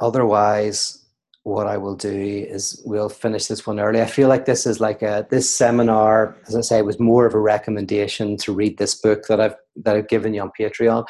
otherwise, 0.00 1.01
what 1.44 1.66
I 1.66 1.76
will 1.76 1.96
do 1.96 2.10
is 2.48 2.80
we'll 2.84 3.08
finish 3.08 3.46
this 3.46 3.66
one 3.66 3.80
early. 3.80 4.00
I 4.00 4.06
feel 4.06 4.28
like 4.28 4.44
this 4.44 4.64
is 4.64 4.80
like 4.80 5.02
a 5.02 5.26
this 5.30 5.52
seminar, 5.52 6.36
as 6.46 6.54
I 6.54 6.60
say, 6.60 6.82
was 6.82 7.00
more 7.00 7.26
of 7.26 7.34
a 7.34 7.40
recommendation 7.40 8.36
to 8.38 8.54
read 8.54 8.78
this 8.78 8.94
book 8.94 9.24
that 9.28 9.40
I've 9.40 9.56
that 9.76 9.96
I've 9.96 10.08
given 10.08 10.34
you 10.34 10.42
on 10.42 10.52
Patreon, 10.58 11.04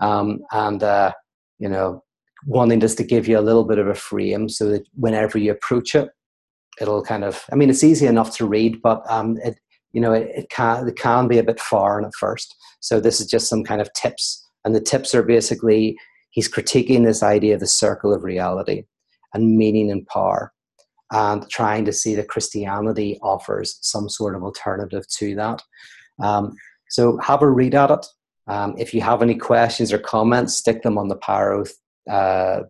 um, 0.00 0.40
and 0.52 0.82
uh, 0.82 1.12
you 1.58 1.68
know, 1.68 2.04
wanting 2.46 2.80
just 2.80 2.98
to 2.98 3.04
give 3.04 3.26
you 3.26 3.38
a 3.38 3.40
little 3.40 3.64
bit 3.64 3.78
of 3.78 3.86
a 3.86 3.94
frame 3.94 4.48
so 4.48 4.68
that 4.68 4.86
whenever 4.94 5.38
you 5.38 5.50
approach 5.50 5.94
it, 5.94 6.10
it'll 6.80 7.02
kind 7.02 7.24
of. 7.24 7.44
I 7.50 7.56
mean, 7.56 7.70
it's 7.70 7.84
easy 7.84 8.06
enough 8.06 8.36
to 8.36 8.46
read, 8.46 8.82
but 8.82 9.02
um, 9.10 9.38
it 9.42 9.58
you 9.92 10.00
know 10.00 10.12
it, 10.12 10.30
it 10.34 10.50
can 10.50 10.88
it 10.88 10.96
can 10.96 11.26
be 11.26 11.38
a 11.38 11.44
bit 11.44 11.58
foreign 11.58 12.04
at 12.04 12.14
first. 12.18 12.54
So 12.80 13.00
this 13.00 13.18
is 13.18 13.26
just 13.26 13.48
some 13.48 13.64
kind 13.64 13.80
of 13.80 13.90
tips, 13.94 14.46
and 14.66 14.74
the 14.74 14.80
tips 14.80 15.14
are 15.14 15.22
basically 15.22 15.96
he's 16.32 16.52
critiquing 16.52 17.06
this 17.06 17.22
idea 17.22 17.54
of 17.54 17.60
the 17.60 17.66
circle 17.66 18.12
of 18.12 18.24
reality 18.24 18.84
and 19.34 19.56
meaning 19.56 19.90
and 19.90 20.06
power 20.06 20.52
and 21.12 21.48
trying 21.50 21.84
to 21.84 21.92
see 21.92 22.14
that 22.14 22.28
Christianity 22.28 23.18
offers 23.22 23.78
some 23.82 24.08
sort 24.08 24.36
of 24.36 24.44
alternative 24.44 25.06
to 25.18 25.34
that. 25.34 25.62
Um, 26.22 26.54
so 26.88 27.18
have 27.18 27.42
a 27.42 27.50
read 27.50 27.74
at 27.74 27.90
it. 27.90 28.06
Um, 28.46 28.74
if 28.78 28.94
you 28.94 29.00
have 29.00 29.22
any 29.22 29.36
questions 29.36 29.92
or 29.92 29.98
comments, 29.98 30.54
stick 30.54 30.82
them 30.82 30.98
on 30.98 31.08
the 31.08 31.16
Pyro, 31.16 31.64
uh, 32.10 32.62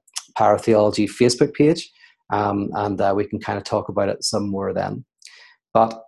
Theology 0.58 1.06
Facebook 1.06 1.52
page, 1.54 1.90
um, 2.30 2.70
and 2.74 3.00
uh, 3.00 3.12
we 3.14 3.26
can 3.26 3.40
kind 3.40 3.58
of 3.58 3.64
talk 3.64 3.88
about 3.88 4.08
it 4.08 4.24
some 4.24 4.48
more 4.48 4.72
then. 4.72 5.04
But 5.74 6.02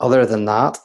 other 0.00 0.26
than 0.26 0.44
that, 0.44 0.78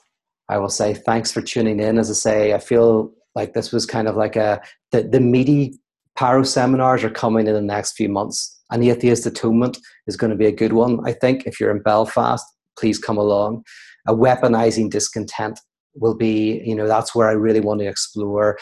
I 0.50 0.58
will 0.58 0.70
say 0.70 0.94
thanks 0.94 1.32
for 1.32 1.42
tuning 1.42 1.80
in. 1.80 1.98
As 1.98 2.10
I 2.10 2.14
say, 2.14 2.54
I 2.54 2.60
feel 2.60 3.14
like 3.36 3.54
this 3.54 3.72
was 3.72 3.86
kind 3.86 4.08
of 4.08 4.16
like 4.16 4.36
a 4.36 4.62
the, 4.92 5.04
the 5.04 5.20
meaty 5.20 5.80
Pyro 6.16 6.44
seminars 6.44 7.04
are 7.04 7.10
coming 7.10 7.48
in 7.48 7.54
the 7.54 7.62
next 7.62 7.94
few 7.94 8.10
months. 8.10 8.60
And 8.72 8.84
Atheist 8.84 9.26
Atonement 9.26 9.78
is 10.08 10.16
going 10.16 10.32
to 10.32 10.38
be 10.38 10.46
a 10.46 10.52
good 10.52 10.74
one, 10.74 11.00
I 11.06 11.12
think. 11.14 11.46
If 11.46 11.60
you're 11.60 11.76
in 11.76 11.82
Belfast, 11.82 12.46
please 12.78 12.98
come 12.98 13.18
along. 13.18 13.64
A 14.08 14.16
weaponizing 14.16 14.90
discontent 14.90 15.60
will 15.96 16.16
be, 16.16 16.62
you 16.66 16.76
know, 16.76 16.88
that's 16.88 17.14
where 17.14 17.28
I 17.28 17.34
really 17.34 17.60
want 17.60 17.82
to 17.82 17.88
explore 17.88 18.58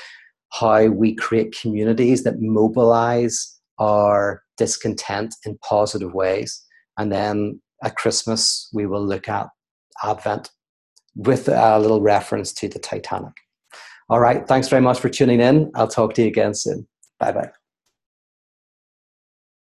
how 0.52 0.86
we 0.88 1.14
create 1.16 1.56
communities 1.60 2.24
that 2.24 2.41
mobilize 2.41 3.60
our 3.78 4.41
discontent 4.58 5.36
in 5.45 5.58
positive 5.60 6.14
ways. 6.14 6.64
And 6.97 7.12
then 7.12 7.62
at 7.84 7.95
Christmas, 7.95 8.68
we 8.74 8.88
will 8.88 9.06
look 9.06 9.30
at 9.30 9.47
Advent 10.04 10.50
with 11.16 11.47
a 11.47 11.80
little 11.80 12.02
reference 12.02 12.52
to 12.54 12.68
the 12.68 12.80
Titanic. 12.80 13.34
All 14.10 14.20
right. 14.20 14.47
Thanks 14.47 14.70
very 14.70 14.82
much 14.82 15.00
for 15.00 15.10
tuning 15.10 15.39
in. 15.39 15.72
I'll 15.76 15.88
talk 15.88 16.16
to 16.16 16.24
you 16.24 16.28
again 16.28 16.56
soon. 16.56 16.88
Bye 17.20 17.32
bye. 17.34 17.59